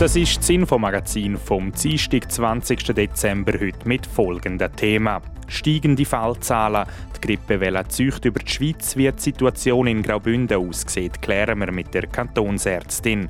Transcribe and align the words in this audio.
Das 0.00 0.16
ist 0.16 0.38
das 0.38 0.50
Infomagazin 0.50 1.38
vom 1.38 1.70
Dienstag, 1.70 2.30
20. 2.30 2.82
Dezember 2.96 3.52
heute 3.52 3.86
mit 3.86 4.04
folgendem 4.04 4.74
Thema. 4.74 5.22
Steigende 5.46 6.04
Fallzahlen, 6.04 6.84
die 7.16 7.20
Grippewelle 7.20 7.86
zeugt 7.86 8.24
über 8.24 8.40
die 8.40 8.50
Schweiz, 8.50 8.96
wie 8.96 9.12
die 9.12 9.22
Situation 9.22 9.86
in 9.86 10.02
Graubünden 10.02 10.58
aussieht, 10.58 11.22
klären 11.22 11.60
wir 11.60 11.70
mit 11.70 11.94
der 11.94 12.08
Kantonsärztin 12.08 13.28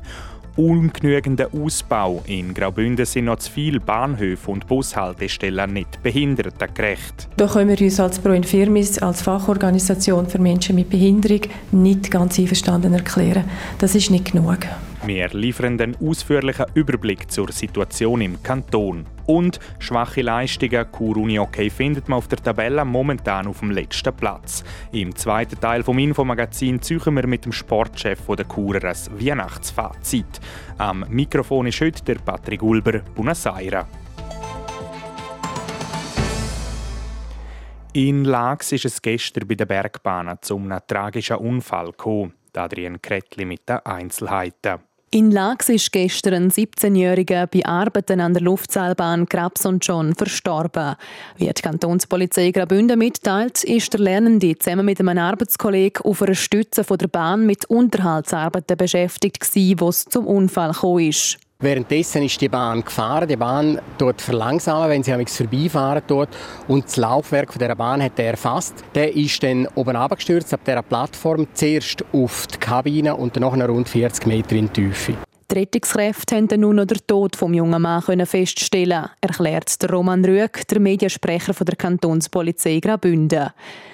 ungenügender 0.57 1.49
Ausbau. 1.53 2.23
In 2.27 2.55
Graubünden 2.55 3.05
sind 3.05 3.27
noch 3.27 3.41
zu 3.41 3.53
viele 3.53 3.81
Bahnhöfe 3.81 4.51
und 4.51 4.67
Bushaltestellen 4.67 5.71
nicht 5.71 6.03
behindertengerecht. 6.03 7.29
Da 7.37 7.47
können 7.47 7.77
wir 7.77 7.85
uns 7.85 8.01
als 8.01 8.19
Pro 8.19 8.31
Infirmis, 8.31 8.99
als 9.01 9.21
Fachorganisation 9.21 10.27
für 10.29 10.39
Menschen 10.39 10.77
mit 10.77 10.89
Behinderung, 10.89 11.43
nicht 11.73 12.11
ganz 12.11 12.39
einverstanden 12.39 12.95
erklären. 12.95 13.45
Das 13.79 13.95
ist 13.95 14.11
nicht 14.11 14.33
genug. 14.33 14.61
Wir 15.07 15.29
liefern 15.29 15.79
einen 15.79 15.97
ausführlichen 15.97 16.65
Überblick 16.73 17.31
zur 17.31 17.53
Situation 17.53 18.23
im 18.23 18.43
Kanton. 18.43 19.05
Und 19.27 19.61
schwache 19.79 20.23
Leistungen. 20.23 20.91
Kur 20.93 21.19
Uni 21.19 21.39
OK 21.39 21.71
findet 21.71 22.09
man 22.09 22.17
auf 22.17 22.29
der 22.29 22.43
Tabelle 22.43 22.87
momentan 22.87 23.47
auf 23.47 23.61
dem 23.61 23.71
letzten 23.71 24.17
Platz. 24.17 24.65
Im 24.93 25.15
zweiten 25.15 25.61
Teil 25.61 25.83
vom 25.83 25.99
Infomagazin 25.99 26.81
suchen 26.81 27.17
wir 27.17 27.27
mit 27.27 27.45
dem 27.45 27.53
Sportchef 27.53 28.21
der 28.27 28.47
Kurer 28.47 28.83
ein 28.83 28.97
Weihnachtsfazit. 29.21 30.41
Am 30.79 31.05
Mikrofon 31.11 31.67
ist 31.67 31.83
heute 31.83 32.03
der 32.05 32.15
Patrick 32.15 32.63
Ulber, 32.63 33.01
Buenos 33.15 33.45
Aires. 33.45 33.85
In 37.93 38.25
Lax 38.25 38.73
ist 38.73 38.87
es 38.87 39.03
gestern 39.03 39.47
bei 39.47 39.55
den 39.55 39.69
Bergbahnen 39.69 40.39
zu 40.41 40.57
einem 40.57 40.81
tragischen 40.87 41.37
Unfall 41.37 41.91
gekommen. 41.91 42.33
Adrian 42.57 43.03
Kretli 43.03 43.45
mit 43.45 43.69
den 43.69 43.79
Einzelheiten. 43.85 44.79
In 45.15 45.31
Lax 45.31 45.69
ist 45.69 45.93
gestern 45.93 46.35
ein 46.35 46.51
17-Jähriger 46.51 47.47
bei 47.47 47.65
Arbeiten 47.65 48.19
an 48.19 48.35
der 48.35 48.43
Luftseilbahn 48.43 49.29
Krabs 49.29 49.65
und 49.65 49.87
John 49.87 50.13
verstorben. 50.13 50.97
Wie 51.37 51.47
die 51.47 51.63
Kantonspolizei 51.63 52.51
Graubünden 52.51 52.99
mitteilt, 52.99 53.63
ist 53.63 53.93
der 53.93 54.01
Lernende 54.01 54.59
zusammen 54.59 54.87
mit 54.87 54.99
einem 54.99 55.17
Arbeitskollegen 55.17 56.05
auf 56.05 56.21
einer 56.21 56.35
Stütze 56.35 56.83
der 56.83 57.07
Bahn 57.07 57.47
mit 57.47 57.65
Unterhaltsarbeiten 57.67 58.77
beschäftigt 58.77 59.39
gewesen, 59.39 59.79
wo 59.79 59.89
es 59.91 60.05
zum 60.05 60.27
Unfall 60.27 60.73
gekommen 60.73 61.09
ist. 61.09 61.39
Währenddessen 61.61 62.23
ist 62.23 62.41
die 62.41 62.49
Bahn 62.49 62.85
gefahren. 62.85 63.29
Die 63.29 63.37
Bahn 63.37 63.81
dort 63.97 64.21
verlangsamen, 64.21 64.91
wenn 64.91 65.03
sie 65.03 65.13
vorbeifahren 65.27 66.03
dort. 66.07 66.31
Und 66.69 66.85
das 66.85 66.97
Laufwerk 66.97 67.59
der 67.59 67.75
Bahn 67.75 68.03
hat 68.03 68.19
er 68.19 68.33
erfasst. 68.33 68.75
Der 68.95 69.15
ist 69.15 69.43
dann 69.43 69.67
oben 69.75 69.97
abgestürzt 69.97 70.53
auf 70.53 70.61
dieser 70.67 70.83
Plattform. 70.83 71.47
Zuerst 71.55 72.05
auf 72.13 72.47
die 72.49 72.59
Kabine 72.59 73.17
und 73.17 73.37
dann 73.37 73.43
noch 73.43 73.57
rund 73.57 73.89
40 73.89 74.27
Meter 74.27 74.57
in 74.57 74.67
die 74.67 74.83
Tiefe. 74.83 75.15
Die 75.51 75.59
Rettungskräfte 75.59 76.37
konnten 76.37 76.61
nun 76.63 76.77
noch 76.77 76.87
den 76.87 76.99
Tod 77.07 77.35
des 77.35 77.41
jungen 77.41 77.81
Mann 77.81 78.27
feststellen, 78.27 79.11
erklärt 79.21 79.81
der 79.83 79.91
Roman 79.91 80.25
Rüegg, 80.25 80.67
der 80.69 80.81
Mediensprecher 80.81 81.53
der 81.53 81.77
Kantonspolizei 81.77 82.81
Graubünden. 82.81 83.51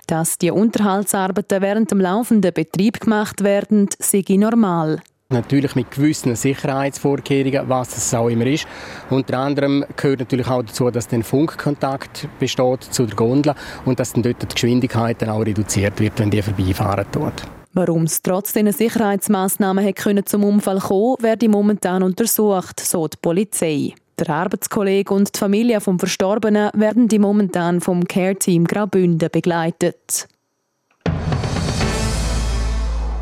Dass 0.07 0.39
die 0.39 0.53
Unterhaltsarbeiten 0.53 1.61
während 1.61 1.91
dem 1.91 2.01
laufenden 2.01 2.55
Betrieb 2.55 3.01
gemacht 3.01 3.43
werden, 3.43 3.89
sei 3.99 4.25
normal. 4.29 5.03
Natürlich 5.33 5.77
mit 5.77 5.93
gewissen 5.93 6.35
Sicherheitsvorkehrungen, 6.35 7.69
was 7.69 7.97
es 7.97 8.13
auch 8.15 8.29
immer 8.29 8.47
ist. 8.47 8.67
Unter 9.11 9.39
anderem 9.39 9.85
gehört 9.95 10.19
natürlich 10.19 10.49
auch 10.49 10.63
dazu, 10.63 10.91
dass 10.91 11.07
dann 11.07 11.23
Funkkontakt 11.23 12.27
besteht 12.41 12.83
zu 12.83 13.07
der 13.07 13.15
Gondel 13.15 13.55
und 13.85 14.01
dass 14.01 14.13
dann 14.13 14.25
dort 14.25 14.43
die 14.43 14.49
Geschwindigkeit 14.49 15.23
dann 15.23 15.31
auch 15.31 15.47
reduziert 15.47 16.01
wird, 16.01 16.19
wenn 16.19 16.33
die 16.33 16.43
vorbeifahren 16.43 17.07
dort. 17.13 17.45
Warum 17.73 18.03
es 18.03 18.21
trotz 18.23 18.53
dieser 18.53 18.73
Sicherheitsmaßnahmen 18.73 19.95
zum 20.25 20.43
Unfall 20.43 20.81
kommen 20.81 21.17
werde 21.21 21.49
momentan 21.49 22.03
untersucht, 22.03 22.81
so 22.81 23.07
die 23.07 23.17
Polizei. 23.23 23.95
Der 24.19 24.31
Arbeitskollege 24.31 25.15
und 25.15 25.37
die 25.37 25.39
Familie 25.39 25.81
vom 25.81 26.01
Verstorbenen 26.01 26.71
werden 26.75 27.07
die 27.07 27.21
momentan 27.21 27.81
vom 27.81 28.03
Care-Team 28.03 28.65
Graubünden 28.65 29.31
begleitet. 29.31 30.27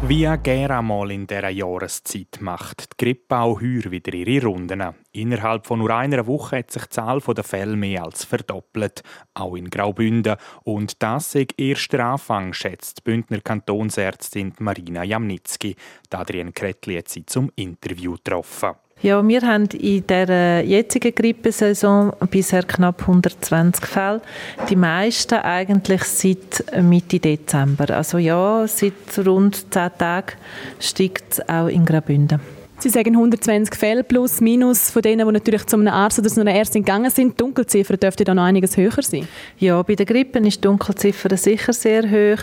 Wie 0.07 0.29
gerne 0.43 0.81
mal 0.81 1.11
in 1.11 1.27
dieser 1.27 1.49
Jahreszeit 1.49 2.39
macht 2.41 2.93
die 2.93 3.05
Grippe 3.05 3.37
auch 3.37 3.61
heuer 3.61 3.91
wieder 3.91 4.15
ihre 4.15 4.47
Runden. 4.47 4.95
Innerhalb 5.11 5.67
von 5.67 5.81
nur 5.81 5.91
einer 5.91 6.27
Woche 6.29 6.59
hat 6.59 6.71
sich 6.71 6.85
die 6.85 6.91
Zahl 6.91 7.21
der 7.21 7.43
Fälle 7.43 7.77
mehr 7.77 8.05
als 8.05 8.25
verdoppelt, 8.25 9.03
auch 9.35 9.57
in 9.57 9.69
Graubünden. 9.69 10.37
Und 10.63 11.03
das 11.03 11.35
ist 11.35 11.59
erst 11.59 11.93
der 11.93 12.07
Anfang, 12.07 12.53
schätzt 12.53 12.99
die 12.99 13.03
Bündner 13.11 13.41
Kantonsärztin 13.41 14.55
Marina 14.61 15.03
Jamnitzki. 15.03 15.75
Adrian 16.11 16.55
Kretli 16.55 16.97
hat 16.97 17.09
sie 17.09 17.27
zum 17.27 17.51
Interview 17.57 18.15
getroffen. 18.15 18.77
Ja, 19.01 19.27
wir 19.27 19.43
haben 19.43 19.67
in 19.67 20.05
der 20.09 20.65
jetzigen 20.65 21.15
Grippesaison 21.15 22.13
bisher 22.31 22.65
knapp 22.65 23.03
120 23.03 23.87
Fälle. 23.87 24.21
Die 24.69 24.75
meisten 24.75 25.37
eigentlich 25.37 26.03
seit 26.03 26.65
Mitte 26.83 27.21
Dezember. 27.21 27.95
Also 27.95 28.19
ja, 28.19 28.67
seit 28.67 28.93
rund 29.25 29.73
10 29.73 29.91
Tagen 29.99 30.33
steigt 30.81 31.35
es 31.35 31.49
auch 31.49 31.69
in 31.69 31.85
Graubünden. 31.85 32.41
Sie 32.81 32.91
sagen 32.91 33.15
120 33.15 33.75
Fälle 33.75 34.05
plus 34.05 34.41
minus 34.41 34.91
von 34.91 35.03
denen, 35.03 35.27
die 35.27 35.33
natürlich 35.33 35.67
zu 35.67 35.77
einem 35.77 35.89
Arzt 35.89 36.19
oder 36.19 36.29
zu 36.29 36.41
einer 36.41 36.55
Ärztin 36.55 36.85
gegangen 36.85 37.11
sind. 37.11 37.33
Die 37.33 37.37
Dunkelziffer 37.37 37.97
dürfte 37.97 38.25
dann 38.25 38.37
noch 38.37 38.45
einiges 38.45 38.77
höher 38.77 39.03
sein. 39.03 39.27
Ja, 39.59 39.83
bei 39.83 39.95
der 39.95 40.07
Grippe 40.07 40.41
ist 40.41 40.57
die 40.57 40.61
Dunkelziffer 40.61 41.37
sicher 41.37 41.73
sehr 41.73 42.03
hoch. 42.05 42.43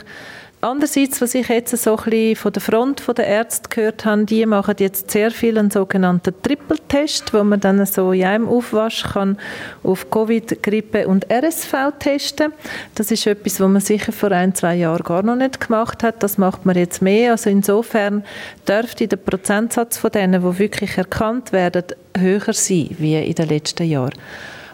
Andererseits, 0.65 1.21
was 1.21 1.35
ich 1.35 1.47
jetzt 1.49 1.77
so 1.77 1.95
ein 1.95 2.35
von 2.35 2.51
der 2.51 2.59
Front 2.59 3.03
der 3.15 3.27
Ärzte 3.27 3.69
gehört 3.69 4.03
habe, 4.03 4.25
die 4.25 4.43
machen 4.47 4.73
jetzt 4.79 5.11
sehr 5.11 5.29
viel 5.29 5.59
einen 5.59 5.69
sogenannten 5.69 6.33
Triple-Test, 6.41 7.35
wo 7.35 7.43
man 7.43 7.59
dann 7.59 7.85
so 7.85 8.11
in 8.13 8.23
einem 8.23 8.47
Aufwasch 8.47 9.03
kann 9.03 9.37
auf 9.83 10.09
Covid, 10.09 10.63
Grippe 10.63 11.07
und 11.07 11.31
RSV 11.31 11.91
testen. 11.99 12.51
Das 12.95 13.11
ist 13.11 13.27
etwas, 13.27 13.59
was 13.59 13.69
man 13.69 13.79
sicher 13.79 14.11
vor 14.11 14.31
ein, 14.31 14.55
zwei 14.55 14.73
Jahren 14.73 15.03
gar 15.03 15.21
noch 15.21 15.35
nicht 15.35 15.61
gemacht 15.61 16.01
hat. 16.01 16.23
Das 16.23 16.39
macht 16.39 16.65
man 16.65 16.75
jetzt 16.75 16.99
mehr. 16.99 17.33
Also 17.33 17.51
insofern 17.51 18.23
dürfte 18.67 19.07
der 19.07 19.17
Prozentsatz 19.17 19.99
von 19.99 20.09
denen, 20.09 20.41
die 20.41 20.57
wirklich 20.57 20.97
erkannt 20.97 21.51
werden, 21.51 21.83
höher 22.17 22.53
sein 22.53 22.89
wie 22.97 23.23
in 23.23 23.35
den 23.35 23.49
letzten 23.49 23.87
Jahren. 23.87 24.15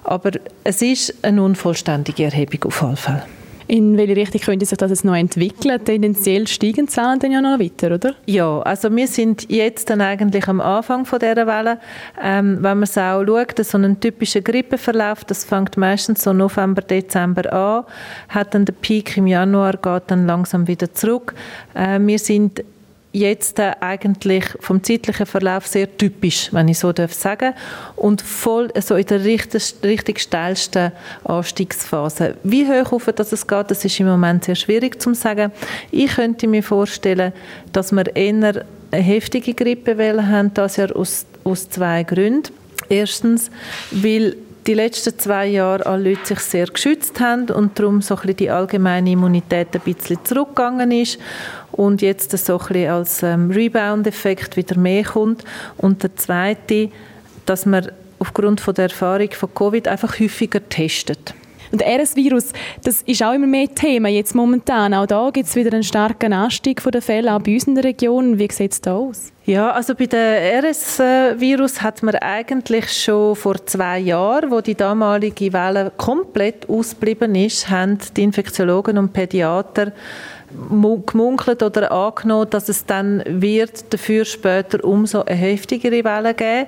Aber 0.05 0.31
es 0.63 0.81
ist 0.81 1.15
eine 1.21 1.43
unvollständige 1.43 2.23
Erhebung 2.23 2.63
auf 2.63 2.81
jeden 2.81 2.95
Fall. 2.95 3.25
In 3.67 3.97
welche 3.97 4.15
Richtung 4.15 4.41
könnte 4.41 4.65
sich 4.65 4.77
das 4.77 4.91
jetzt 4.91 5.05
noch 5.05 5.15
entwickeln? 5.15 5.83
Tendenziell 5.83 6.47
steigen 6.47 6.85
die 6.85 6.91
Zahlen 6.91 7.19
dann 7.19 7.31
ja 7.31 7.41
noch 7.41 7.59
weiter, 7.59 7.95
oder? 7.95 8.15
Ja, 8.25 8.59
also 8.61 8.93
wir 8.95 9.07
sind 9.07 9.49
jetzt 9.49 9.89
dann 9.89 10.01
eigentlich 10.01 10.47
am 10.47 10.61
Anfang 10.61 11.05
von 11.05 11.19
dieser 11.19 11.47
Welle. 11.47 11.79
Ähm, 12.21 12.55
wenn 12.55 12.77
man 12.77 12.83
es 12.83 12.97
auch 12.97 13.23
schaut, 13.25 13.63
so 13.63 13.77
einen 13.77 13.99
typischen 13.99 14.43
Grippeverlauf, 14.43 15.23
das 15.25 15.43
fängt 15.43 15.77
meistens 15.77 16.23
so 16.23 16.33
November, 16.33 16.81
Dezember 16.81 17.51
an, 17.51 17.83
hat 18.29 18.53
dann 18.53 18.65
der 18.65 18.73
Peak 18.73 19.17
im 19.17 19.27
Januar, 19.27 19.73
geht 19.73 20.03
dann 20.07 20.25
langsam 20.25 20.67
wieder 20.67 20.93
zurück. 20.93 21.33
Äh, 21.73 21.99
wir 22.01 22.19
sind 22.19 22.63
jetzt 23.13 23.59
äh, 23.59 23.73
eigentlich 23.79 24.45
vom 24.59 24.83
zeitlichen 24.83 25.25
Verlauf 25.25 25.67
sehr 25.67 25.97
typisch, 25.97 26.49
wenn 26.51 26.67
ich 26.67 26.79
so 26.79 26.93
darf 26.93 27.13
sagen, 27.13 27.53
und 27.95 28.21
voll 28.21 28.69
so 28.79 28.95
in 28.95 29.05
der 29.05 29.23
richtig, 29.23 29.75
richtig 29.83 30.19
steilsten 30.19 30.91
Anstiegsphase. 31.23 32.35
Wie 32.43 32.65
hoch 32.67 32.93
auf 32.93 33.09
das 33.15 33.31
es 33.31 33.45
geht, 33.45 33.71
das 33.71 33.83
ist 33.85 33.99
im 33.99 34.07
Moment 34.07 34.45
sehr 34.45 34.55
schwierig 34.55 35.01
zu 35.01 35.13
sagen. 35.13 35.51
Ich 35.91 36.15
könnte 36.15 36.47
mir 36.47 36.63
vorstellen, 36.63 37.33
dass 37.73 37.91
wir 37.91 38.15
eher 38.15 38.65
eine 38.91 39.03
heftige 39.03 39.53
Grippewelle 39.53 40.27
haben, 40.27 40.53
das 40.53 40.77
Jahr 40.77 40.95
aus, 40.95 41.25
aus 41.43 41.69
zwei 41.69 42.03
Gründen. 42.03 42.53
Erstens, 42.89 43.51
weil 43.91 44.35
die 44.67 44.73
letzten 44.73 45.17
zwei 45.17 45.47
Jahre 45.47 45.85
alle 45.85 46.09
Leute 46.09 46.25
sich 46.25 46.39
sehr 46.39 46.67
geschützt 46.67 47.19
haben 47.19 47.49
und 47.49 47.79
darum 47.79 48.01
so 48.01 48.15
ein 48.15 48.21
bisschen 48.21 48.37
die 48.37 48.49
allgemeine 48.49 49.11
Immunität 49.11 49.69
ein 49.73 49.81
bisschen 49.81 50.23
zurückgegangen 50.23 50.91
ist 50.91 51.19
und 51.71 52.01
jetzt 52.01 52.37
so 52.37 52.59
ein 52.59 52.67
bisschen 52.67 52.89
als 52.89 53.23
ähm, 53.23 53.49
Rebound-Effekt 53.49 54.57
wieder 54.57 54.77
mehr 54.77 55.03
kommt. 55.03 55.43
Und 55.77 56.03
der 56.03 56.15
zweite, 56.15 56.89
dass 57.45 57.65
man 57.65 57.91
aufgrund 58.19 58.61
von 58.61 58.75
der 58.75 58.85
Erfahrung 58.85 59.31
von 59.31 59.53
Covid 59.53 59.87
einfach 59.87 60.19
häufiger 60.19 60.67
testet. 60.69 61.33
Und 61.71 61.81
RS-Virus, 61.81 62.51
das 62.83 63.01
ist 63.03 63.23
auch 63.23 63.33
immer 63.33 63.47
mehr 63.47 63.73
Thema 63.73 64.09
jetzt 64.09 64.35
momentan. 64.35 64.93
Auch 64.93 65.05
da 65.05 65.29
gibt 65.31 65.47
es 65.47 65.55
wieder 65.55 65.73
einen 65.73 65.83
starken 65.83 66.33
Anstieg 66.33 66.83
der 66.83 67.01
Fälle, 67.01 67.33
auch 67.33 67.41
bei 67.41 67.53
uns 67.53 67.65
in 67.65 67.75
der 67.75 67.85
Region. 67.85 68.37
Wie 68.37 68.51
sieht 68.51 68.73
es 68.73 68.81
da 68.81 68.95
aus? 68.95 69.31
Ja, 69.45 69.71
also 69.71 69.95
bei 69.95 70.05
dem 70.05 70.19
RS-Virus 70.63 71.81
hat 71.81 72.03
man 72.03 72.15
eigentlich 72.15 72.91
schon 72.91 73.35
vor 73.35 73.65
zwei 73.65 73.99
Jahren, 73.99 74.51
wo 74.51 74.61
die 74.61 74.75
damalige 74.75 75.51
Welle 75.51 75.91
komplett 75.97 76.69
ausgeblieben 76.69 77.33
ist, 77.35 77.69
haben 77.69 77.97
die 78.15 78.23
Infektiologen 78.23 78.97
und 78.97 79.13
Pädiater 79.13 79.93
gemunkelt 81.07 81.63
oder 81.63 81.91
angenommen, 81.91 82.49
dass 82.49 82.69
es 82.69 82.85
dann 82.85 83.23
wird 83.25 83.91
dafür 83.93 84.25
später 84.25 84.83
umso 84.83 85.23
eine 85.23 85.35
heftigere 85.35 86.03
Welle 86.03 86.33
geben 86.33 86.67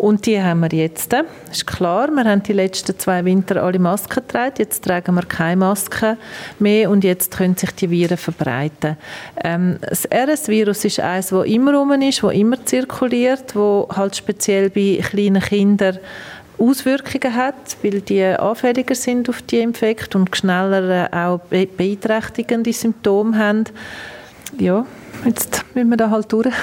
und 0.00 0.24
die 0.24 0.42
haben 0.42 0.60
wir 0.60 0.70
jetzt. 0.72 1.12
Das 1.12 1.24
ist 1.52 1.66
klar, 1.66 2.08
wir 2.08 2.24
haben 2.24 2.42
die 2.42 2.54
letzten 2.54 2.98
zwei 2.98 3.22
Winter 3.22 3.62
alle 3.62 3.78
Masken 3.78 4.22
getragen. 4.26 4.54
Jetzt 4.56 4.82
tragen 4.82 5.14
wir 5.14 5.26
keine 5.26 5.56
Masken 5.56 6.16
mehr 6.58 6.88
und 6.88 7.04
jetzt 7.04 7.36
können 7.36 7.54
sich 7.54 7.70
die 7.72 7.90
Viren 7.90 8.16
verbreiten. 8.16 8.96
Ähm, 9.44 9.76
das 9.80 10.08
RS-Virus 10.10 10.86
ist 10.86 11.00
eines, 11.00 11.28
das 11.28 11.46
immer 11.46 11.74
rum 11.74 11.92
ist, 12.00 12.22
das 12.22 12.32
immer 12.32 12.64
zirkuliert, 12.64 13.54
wo 13.54 13.88
halt 13.94 14.16
speziell 14.16 14.70
bei 14.70 15.00
kleinen 15.02 15.42
Kindern 15.42 15.98
Auswirkungen 16.56 17.34
hat, 17.34 17.76
weil 17.82 18.00
die 18.00 18.24
anfälliger 18.24 18.94
sind 18.94 19.28
auf 19.28 19.42
die 19.42 19.58
Infekte 19.58 20.16
und 20.16 20.34
schneller 20.34 21.08
auch 21.12 21.40
beeinträchtigende 21.40 22.72
Symptome 22.72 23.36
haben. 23.36 23.64
Ja, 24.58 24.86
jetzt 25.26 25.62
müssen 25.74 25.90
wir 25.90 25.96
da 25.98 26.08
halt 26.08 26.32
durch. 26.32 26.54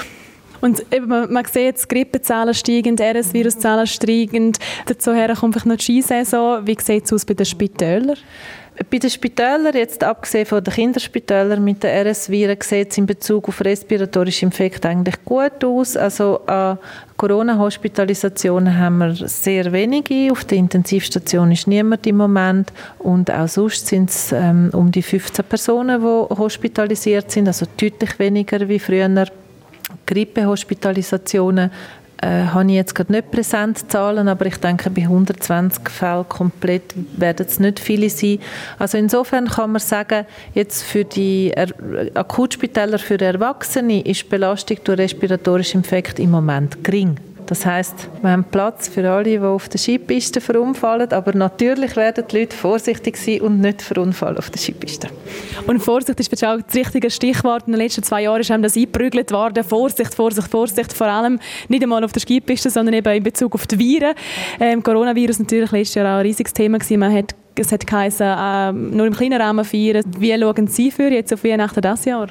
Und 0.61 0.85
eben, 0.91 1.07
man, 1.07 1.45
sieht 1.45 1.63
jetzt 1.63 1.89
Grippezahlen 1.89 2.53
steigen, 2.53 2.97
RS-Viruszahlen 2.97 3.87
steigen. 3.87 4.53
Dazu 4.85 5.11
kommt 5.11 5.53
vielleicht 5.53 5.65
noch 5.65 5.75
die 5.75 5.83
Skisaison. 5.83 6.65
Wie 6.65 6.77
sieht 6.81 7.05
es 7.05 7.13
aus 7.13 7.25
bei 7.25 7.33
den 7.33 7.45
Spitälern? 7.45 8.17
Bei 8.91 8.99
den 8.99 9.09
Spitälern, 9.09 9.75
jetzt 9.75 10.03
abgesehen 10.03 10.45
von 10.45 10.63
den 10.63 10.71
Kinderspitälern 10.71 11.63
mit 11.63 11.81
den 11.81 11.89
RS-Viren, 11.89 12.57
sieht 12.61 12.91
es 12.91 12.97
in 12.99 13.07
Bezug 13.07 13.47
auf 13.47 13.61
respiratorische 13.61 14.45
Infekte 14.45 14.87
eigentlich 14.89 15.23
gut 15.25 15.63
aus. 15.63 15.97
Also 15.97 16.41
an 16.45 16.77
Corona-Hospitalisationen 17.17 18.77
haben 18.77 18.99
wir 18.99 19.15
sehr 19.15 19.71
wenige. 19.71 20.31
Auf 20.31 20.45
der 20.45 20.59
Intensivstation 20.59 21.51
ist 21.51 21.65
niemand 21.67 22.05
im 22.05 22.17
Moment. 22.17 22.71
Und 22.99 23.31
auch 23.31 23.47
sonst 23.47 23.87
sind 23.87 24.11
es 24.11 24.31
ähm, 24.31 24.69
um 24.73 24.91
die 24.91 25.01
15 25.01 25.43
Personen, 25.45 25.99
die 25.99 26.35
hospitalisiert 26.35 27.31
sind, 27.31 27.47
also 27.47 27.65
deutlich 27.79 28.19
weniger 28.19 28.69
wie 28.69 28.79
früher. 28.79 29.09
Grippehospitalisationen 30.05 31.71
äh, 32.21 32.45
habe 32.45 32.69
ich 32.69 32.75
jetzt 32.75 32.95
gerade 32.95 33.11
nicht 33.11 33.31
präsent 33.31 33.91
Zahlen, 33.91 34.27
aber 34.27 34.47
ich 34.47 34.57
denke, 34.57 34.89
bei 34.89 35.03
120 35.03 35.89
Fällen 35.89 36.27
komplett 36.27 36.95
werden 37.15 37.45
es 37.47 37.59
nicht 37.59 37.79
viele 37.79 38.09
sein. 38.09 38.39
Also 38.79 38.97
insofern 38.97 39.47
kann 39.47 39.71
man 39.71 39.79
sagen, 39.79 40.25
jetzt 40.53 40.83
für 40.83 41.05
die 41.05 41.51
er 41.53 41.67
Akutspitäler 42.15 42.97
für 42.97 43.19
Erwachsene 43.19 44.01
ist 44.01 44.23
die 44.23 44.29
Belastung 44.29 44.77
durch 44.83 44.99
respiratorische 44.99 45.77
Infekte 45.77 46.21
im 46.23 46.31
Moment 46.31 46.83
gering. 46.83 47.19
Das 47.47 47.65
heißt, 47.65 48.09
wir 48.21 48.31
haben 48.31 48.43
Platz 48.43 48.89
für 48.89 49.09
alle, 49.09 49.23
die 49.23 49.39
auf 49.39 49.69
der 49.69 49.79
Skipiste 49.79 50.41
verunfallen, 50.41 51.11
aber 51.13 51.33
natürlich 51.33 51.95
werden 51.95 52.25
die 52.29 52.39
Leute 52.39 52.55
vorsichtig 52.55 53.15
sein 53.15 53.39
und 53.39 53.61
nicht 53.61 53.81
verunfallen 53.81 54.37
auf 54.37 54.49
der 54.49 54.59
Skipiste. 54.59 55.07
Und 55.65 55.79
Vorsicht 55.79 56.19
ist 56.19 56.43
auch 56.43 56.57
das 56.61 56.75
richtige 56.75 57.09
Stichwort. 57.09 57.63
In 57.65 57.73
den 57.73 57.81
letzten 57.81 58.03
zwei 58.03 58.23
Jahren 58.23 58.41
ist 58.41 58.49
das 58.49 58.75
eingeprügelt 58.75 59.31
worden. 59.31 59.63
Vorsicht, 59.63 60.13
Vorsicht, 60.13 60.49
Vorsicht. 60.49 60.91
Vor 60.91 61.07
allem 61.07 61.39
nicht 61.69 61.83
einmal 61.83 62.03
auf 62.03 62.11
der 62.11 62.21
Skipiste, 62.21 62.69
sondern 62.69 62.95
eben 62.95 63.15
in 63.15 63.23
Bezug 63.23 63.55
auf 63.55 63.65
die 63.65 63.79
Viren. 63.79 64.13
Ähm, 64.59 64.83
Coronavirus 64.83 65.39
natürlich 65.39 65.71
letztes 65.71 65.95
Jahr 65.95 66.15
auch 66.15 66.19
ein 66.19 66.25
riesiges 66.25 66.53
Thema 66.53 66.79
gewesen. 66.79 66.99
Man 66.99 67.13
hat 67.15 67.33
es 67.59 67.71
hat 67.71 67.87
geheißen, 67.87 68.27
äh, 68.27 68.71
nur 68.71 69.07
im 69.07 69.13
kleinen 69.13 69.41
Rahmen 69.41 69.65
feiern. 69.65 70.03
Wie 70.19 70.37
schauen 70.37 70.67
Sie 70.67 70.91
für 70.91 71.09
jetzt 71.09 71.33
auf 71.33 71.43
Weihnachten 71.43 71.81
dieses 71.81 72.05
Jahr? 72.05 72.27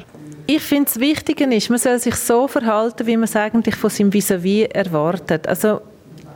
Ich 0.49 0.63
finde, 0.63 0.85
das 0.85 1.01
Wichtige 1.01 1.45
ist, 1.53 1.71
man 1.71 1.79
soll 1.79 1.99
sich 1.99 2.15
so 2.15 2.47
verhalten, 2.47 3.07
wie 3.07 3.17
man 3.17 3.25
es 3.25 3.35
eigentlich 3.35 3.75
von 3.75 3.91
seinem 3.91 4.13
Vis-à-vis 4.13 4.69
erwartet. 4.73 5.49
Also, 5.49 5.81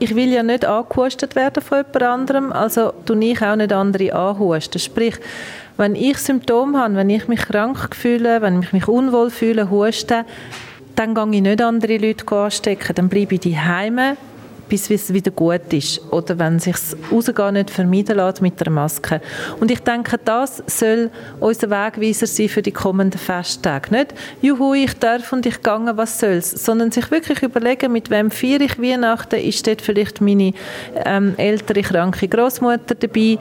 ich 0.00 0.16
will 0.16 0.32
ja 0.32 0.42
nicht 0.42 0.64
angehustet 0.64 1.36
werden 1.36 1.62
von 1.62 1.78
jemand 1.78 2.02
anderem, 2.02 2.52
also 2.52 2.92
tue 3.06 3.22
ich 3.24 3.40
auch 3.40 3.54
nicht 3.54 3.72
andere 3.72 4.12
anhusten. 4.12 4.80
Sprich, 4.80 5.14
wenn 5.76 5.94
ich 5.94 6.18
Symptome 6.18 6.78
habe, 6.78 6.96
wenn 6.96 7.10
ich 7.10 7.28
mich 7.28 7.40
krank 7.40 7.94
fühle, 7.94 8.42
wenn 8.42 8.62
ich 8.62 8.72
mich 8.72 8.88
unwohl 8.88 9.30
fühle, 9.30 9.70
huste, 9.70 10.24
dann 10.96 11.14
gehe 11.14 11.30
ich 11.30 11.42
nicht 11.42 11.62
andere 11.62 11.98
Leute 11.98 12.34
anstecken, 12.34 12.94
dann 12.96 13.08
bleibe 13.08 13.36
ich 13.36 13.40
daheim 13.40 14.16
bis 14.70 14.88
es 14.88 15.12
wieder 15.12 15.32
gut 15.32 15.72
ist 15.72 16.00
oder? 16.10 16.38
Wenn 16.38 16.58
sich 16.58 16.76
rausgehen 17.12 17.54
nicht 17.54 17.70
vermeiden 17.70 18.16
lässt 18.16 18.40
mit 18.40 18.58
der 18.60 18.70
Maske. 18.70 19.20
Und 19.58 19.70
ich 19.70 19.80
denke, 19.80 20.18
das 20.24 20.62
soll 20.66 21.10
unser 21.40 21.70
Wegweiser 21.70 22.26
sein 22.26 22.48
für 22.48 22.62
die 22.62 22.70
kommenden 22.72 23.20
Festtage. 23.20 23.90
Nicht, 23.90 24.14
juhu, 24.40 24.72
ich 24.72 24.94
darf 24.98 25.32
und 25.32 25.44
ich 25.44 25.60
gehe, 25.62 25.92
was 25.94 26.20
soll's, 26.20 26.50
sondern 26.50 26.92
sich 26.92 27.10
wirklich 27.10 27.42
überlegen, 27.42 27.92
mit 27.92 28.10
wem 28.10 28.30
feiere 28.30 28.62
ich 28.62 28.80
Weihnachten, 28.80 29.40
ist 29.40 29.66
dort 29.66 29.82
vielleicht 29.82 30.20
meine 30.20 30.52
ähm, 31.04 31.34
ältere, 31.36 31.82
kranke 31.82 32.28
Großmutter 32.28 32.94
dabei, 32.94 33.38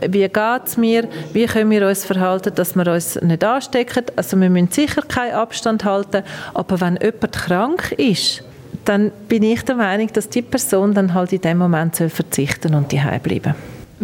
äh, 0.00 0.08
wie 0.08 0.28
geht 0.28 0.62
es 0.64 0.76
mir, 0.76 1.06
wie 1.32 1.46
können 1.46 1.70
wir 1.70 1.86
uns 1.86 2.04
verhalten, 2.04 2.54
dass 2.54 2.74
wir 2.74 2.86
uns 2.86 3.20
nicht 3.20 3.44
anstecken, 3.44 4.04
also 4.16 4.40
wir 4.40 4.48
müssen 4.48 4.70
sicher 4.70 5.02
keinen 5.02 5.34
Abstand 5.34 5.84
halten, 5.84 6.22
aber 6.54 6.80
wenn 6.80 6.96
jemand 6.96 7.32
krank 7.32 7.92
ist, 7.98 8.42
dann 8.84 9.10
bin 9.28 9.42
ich 9.42 9.62
der 9.62 9.76
Meinung, 9.76 10.08
dass 10.12 10.28
die 10.28 10.42
Person 10.42 10.94
dann 10.94 11.14
halt 11.14 11.32
in 11.32 11.40
dem 11.40 11.58
Moment 11.58 11.96
soll 11.96 12.08
verzichten 12.08 12.74
und 12.74 12.92
die 12.92 13.00
bleiben 13.22 13.54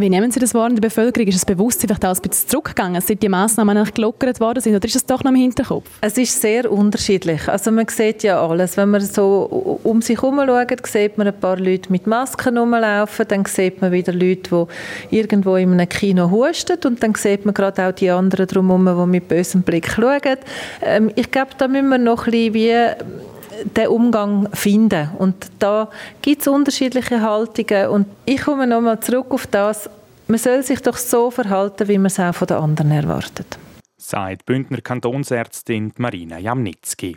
wie 0.01 0.09
nehmen 0.09 0.31
Sie 0.31 0.41
das 0.41 0.55
wahr 0.55 0.69
in 0.69 0.77
der 0.77 0.81
Bevölkerung? 0.81 1.29
Ist 1.29 1.37
das 1.37 1.45
Bewusstsein 1.45 1.89
vielleicht 1.89 2.05
auch 2.05 2.15
ein 2.15 2.29
bisschen 2.29 2.49
zurückgegangen, 2.49 3.01
seit 3.01 3.23
die 3.23 3.29
Massnahmen 3.29 3.77
eigentlich 3.77 3.95
gelockert 3.95 4.41
worden 4.41 4.61
sind? 4.61 4.75
Oder 4.75 4.87
ist 4.87 4.95
das 4.95 5.07
doch 5.07 5.23
noch 5.23 5.31
im 5.31 5.37
Hinterkopf? 5.37 5.87
Es 6.01 6.17
ist 6.17 6.41
sehr 6.41 6.71
unterschiedlich. 6.71 7.49
Also 7.49 7.71
man 7.71 7.87
sieht 7.89 8.23
ja 8.23 8.41
alles. 8.41 8.77
Wenn 8.77 8.91
man 8.91 9.01
so 9.01 9.79
um 9.83 10.01
sich 10.01 10.21
herum 10.21 10.41
schaut, 10.47 10.87
sieht 10.87 11.19
man 11.19 11.27
ein 11.27 11.39
paar 11.39 11.59
Leute 11.59 11.91
mit 11.91 12.07
Masken 12.07 12.57
rumlaufen, 12.57 13.27
dann 13.29 13.45
sieht 13.45 13.81
man 13.81 13.93
wieder 13.93 14.13
Leute, 14.13 14.67
die 15.11 15.17
irgendwo 15.17 15.57
in 15.57 15.73
einem 15.73 15.89
Kino 15.89 16.31
husten 16.31 16.79
und 16.85 17.03
dann 17.03 17.15
sieht 17.15 17.45
man 17.45 17.55
gerade 17.55 17.87
auch 17.87 17.93
die 17.93 18.11
anderen 18.11 18.47
drumherum, 18.47 18.87
die 18.87 19.19
mit 19.19 19.29
bösem 19.29 19.63
Blick 19.63 19.91
schauen. 19.91 20.39
Ähm, 20.83 21.11
ich 21.15 21.31
glaube, 21.31 21.51
da 21.59 21.69
müssen 21.69 21.89
wir 21.89 21.99
noch 21.99 22.27
ein 22.27 22.31
bisschen 22.31 22.55
wie 22.55 22.75
den 23.65 23.89
Umgang 23.89 24.49
finden. 24.53 25.11
Und 25.19 25.51
da 25.59 25.89
gibt 26.23 26.43
es 26.43 26.49
unterschiedliche 26.49 27.21
Haltungen. 27.21 27.89
Und 27.89 28.07
ich 28.25 28.43
komme 28.43 28.67
nochmal 28.67 29.01
zurück 29.01 29.27
auf 29.31 29.47
das, 29.47 29.89
man 30.27 30.39
soll 30.39 30.63
sich 30.63 30.81
doch 30.81 30.97
so 30.97 31.31
verhalten, 31.31 31.89
wie 31.89 31.99
man 31.99 32.07
es 32.07 32.21
auch 32.21 32.35
von 32.35 32.47
den 32.47 32.57
anderen 32.57 32.91
erwartet. 32.93 33.59
Sagt 33.97 34.47
Bündner 34.47 34.81
Kantonsärztin 34.81 35.93
Marina 35.97 36.39
Jamnitzki. 36.39 37.17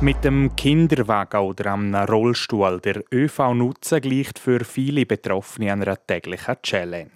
Mit 0.00 0.22
dem 0.22 0.54
Kinderwagen 0.54 1.40
oder 1.40 1.72
einem 1.72 1.92
Rollstuhl 1.96 2.80
der 2.80 3.02
ÖV 3.12 3.52
nutzen 3.52 4.00
gleicht 4.00 4.38
für 4.38 4.64
viele 4.64 5.04
Betroffene 5.04 5.72
einer 5.72 5.96
täglichen 6.06 6.54
Challenge. 6.62 7.08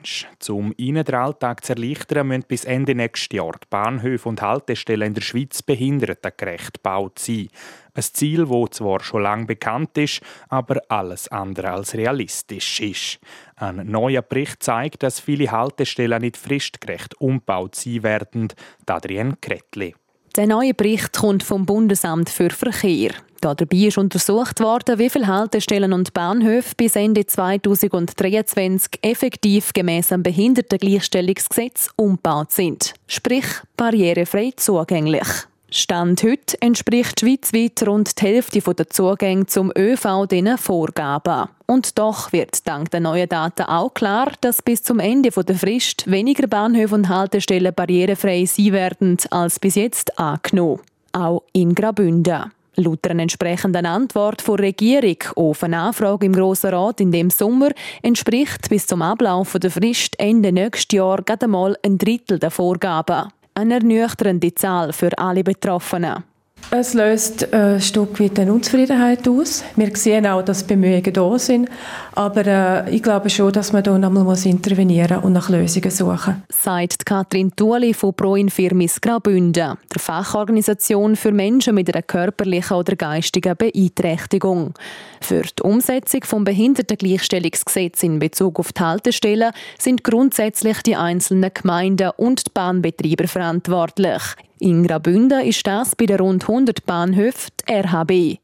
Um 0.49 0.75
ihnen 0.76 1.05
den 1.05 1.14
Alltag 1.14 1.64
zu 1.64 1.75
erleichtern, 1.75 2.26
müssen 2.26 2.44
bis 2.49 2.64
Ende 2.64 2.96
nächstes 2.96 3.37
Jahr 3.37 3.52
die 3.52 3.69
Bahnhöfe 3.70 4.29
und 4.29 4.43
Haltestellen 4.43 5.06
in 5.06 5.15
der 5.15 5.20
Schweiz 5.20 5.62
behindertengerecht 5.62 6.82
gebaut 6.82 7.20
sein. 7.20 7.51
Ein 7.94 8.03
Ziel, 8.03 8.46
das 8.46 8.70
zwar 8.70 9.01
schon 9.01 9.22
lange 9.22 9.46
bekannt 9.46 9.96
ist, 9.96 10.20
aber 10.48 10.82
alles 10.89 11.29
andere 11.29 11.70
als 11.70 11.94
realistisch 11.94 12.81
ist. 12.81 13.20
Ein 13.55 13.86
neuer 13.86 14.22
Bericht 14.22 14.60
zeigt, 14.60 15.05
dass 15.05 15.20
viele 15.20 15.53
Haltestellen 15.53 16.22
nicht 16.22 16.36
fristgerecht 16.36 17.15
umgebaut 17.20 17.77
sein 17.77 18.03
werden. 18.03 18.48
Adrian 18.86 19.41
Kretli. 19.41 19.94
Der 20.36 20.46
neue 20.46 20.72
Bericht 20.72 21.12
kommt 21.12 21.43
vom 21.43 21.67
Bundesamt 21.67 22.31
für 22.31 22.48
Verkehr. 22.48 23.10
Dabei 23.43 23.67
ist 23.77 23.98
untersucht 23.98 24.60
worden, 24.60 24.98
wie 24.98 25.10
viele 25.10 25.27
Haltestellen 25.27 25.93
und 25.93 26.15
Bahnhöfe 26.15 26.74
bis 26.74 26.96
Ende 26.96 27.27
2023 27.27 29.01
effektiv 29.03 29.72
gemäß 29.74 30.08
dem 30.08 30.22
Behindertengleichstellungsgesetz 30.22 31.91
umgebaut 31.96 32.53
sind. 32.53 32.94
Sprich, 33.06 33.44
barrierefrei 33.77 34.53
zugänglich. 34.56 35.27
Stand 35.74 36.22
heute 36.22 36.60
entspricht 36.60 37.20
schweizweit 37.20 37.88
rund 37.88 38.20
die 38.20 38.26
Hälfte 38.26 38.60
der 38.60 38.91
Zugänge 38.91 39.46
zum 39.46 39.72
ÖV 39.74 40.26
diesen 40.31 40.58
Vorgaben. 40.58 41.48
Und 41.67 41.98
doch 41.98 42.31
wird 42.31 42.69
dank 42.69 42.91
der 42.91 43.00
neuen 43.00 43.26
Daten 43.26 43.62
auch 43.62 43.94
klar, 43.94 44.32
dass 44.43 44.60
bis 44.60 44.82
zum 44.82 44.98
Ende 44.98 45.31
der 45.31 45.56
Frist 45.56 46.10
weniger 46.10 46.46
Bahnhöfe 46.46 46.94
und 46.94 47.08
Haltestellen 47.08 47.72
barrierefrei 47.74 48.44
sein 48.44 48.72
werden 48.72 49.17
als 49.31 49.58
bis 49.58 49.76
jetzt 49.76 50.19
angenommen. 50.19 50.81
Auch 51.12 51.43
in 51.55 51.74
Graubünden. 51.74 52.52
Laut 52.76 53.06
einer 53.06 53.22
entsprechenden 53.22 53.86
Antwort 53.86 54.46
der 54.46 54.58
Regierung 54.58 55.17
auf 55.36 55.62
eine 55.62 55.79
Anfrage 55.79 56.26
im 56.26 56.34
Grossen 56.34 56.74
Rat 56.74 57.00
in 57.00 57.12
dem 57.12 57.31
Sommer 57.31 57.70
entspricht 58.02 58.69
bis 58.69 58.86
zum 58.86 59.00
Ablauf 59.00 59.56
der 59.58 59.70
Frist 59.70 60.19
Ende 60.19 60.52
nächstes 60.52 60.98
Jahr 60.98 61.22
gerade 61.22 61.46
einmal 61.46 61.79
ein 61.82 61.96
Drittel 61.96 62.38
der 62.38 62.50
Vorgaben. 62.50 63.31
Eine 63.62 63.74
ernüchternde 63.74 64.52
Zahl 64.56 64.92
für 64.92 65.16
alle 65.16 65.44
Betroffenen. 65.44 66.24
Es 66.70 66.94
löst 66.94 67.52
äh, 67.52 67.74
ein 67.74 67.81
Stück 67.81 68.19
weit 68.19 68.38
eine 68.38 68.52
Unzufriedenheit 68.52 69.28
aus. 69.28 69.62
Wir 69.76 69.94
sehen 69.94 70.26
auch, 70.26 70.42
dass 70.42 70.64
Bemühungen 70.64 71.12
da 71.12 71.38
sind. 71.38 71.69
Aber 72.14 72.46
äh, 72.46 72.94
ich 72.94 73.02
glaube 73.02 73.28
schon, 73.28 73.52
dass 73.52 73.72
man 73.72 73.82
da 73.82 73.98
nochmal 73.98 74.24
muss 74.24 74.46
intervenieren 74.46 75.19
und 75.19 75.32
nach 75.32 75.50
Lösungen 75.50 75.90
suchen 75.90 76.42
Sagt 76.48 77.04
Katrin 77.04 77.54
Tuoli 77.54 77.92
von 77.92 78.14
Pro 78.14 78.36
Infirmis 78.36 79.00
Graubünden, 79.00 79.52
der 79.52 80.00
Fachorganisation 80.00 81.16
für 81.16 81.32
Menschen 81.32 81.74
mit 81.74 81.92
einer 81.92 82.02
körperlichen 82.02 82.76
oder 82.76 82.96
geistigen 82.96 83.56
Beeinträchtigung. 83.56 84.74
Für 85.20 85.42
die 85.42 85.62
Umsetzung 85.62 86.20
des 86.20 86.44
Behindertengleichstellungsgesetzes 86.44 88.02
in 88.02 88.19
Bezug 88.19 88.58
auf 88.58 88.72
die 88.72 88.81
Haltestellen 88.81 89.52
sind 89.78 90.04
grundsätzlich 90.04 90.82
die 90.82 90.96
einzelnen 90.96 91.52
Gemeinden 91.52 92.10
und 92.16 92.46
die 92.46 92.50
Bahnbetreiber 92.52 93.28
verantwortlich. 93.28 94.22
In 94.62 94.86
Graubünden 94.86 95.44
ist 95.44 95.66
das 95.66 95.96
bei 95.96 96.06
den 96.06 96.20
rund 96.20 96.48
100 96.48 96.86
Bahnhöfen 96.86 97.50
die 97.69 97.72
RHB. 97.72 98.38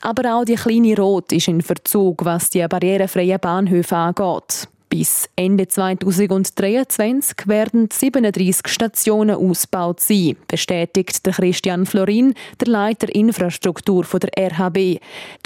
Aber 0.00 0.34
auch 0.34 0.44
die 0.44 0.56
kleine 0.56 0.96
Rot 0.96 1.30
ist 1.30 1.46
in 1.46 1.62
Verzug, 1.62 2.24
was 2.24 2.50
die 2.50 2.66
barrierefreien 2.66 3.38
Bahnhöfe 3.38 3.94
angeht. 3.94 4.66
Bis 4.88 5.28
Ende 5.36 5.68
2023 5.68 7.46
werden 7.46 7.88
37 7.92 8.66
Stationen 8.66 9.36
ausgebaut 9.36 10.00
sein, 10.00 10.34
bestätigt 10.48 11.24
der 11.24 11.34
Christian 11.34 11.86
Florin, 11.86 12.34
der 12.58 12.66
Leiter 12.66 13.14
Infrastruktur 13.14 14.04
der 14.18 14.50
RHB. 14.50 14.74
Die 14.76 15.00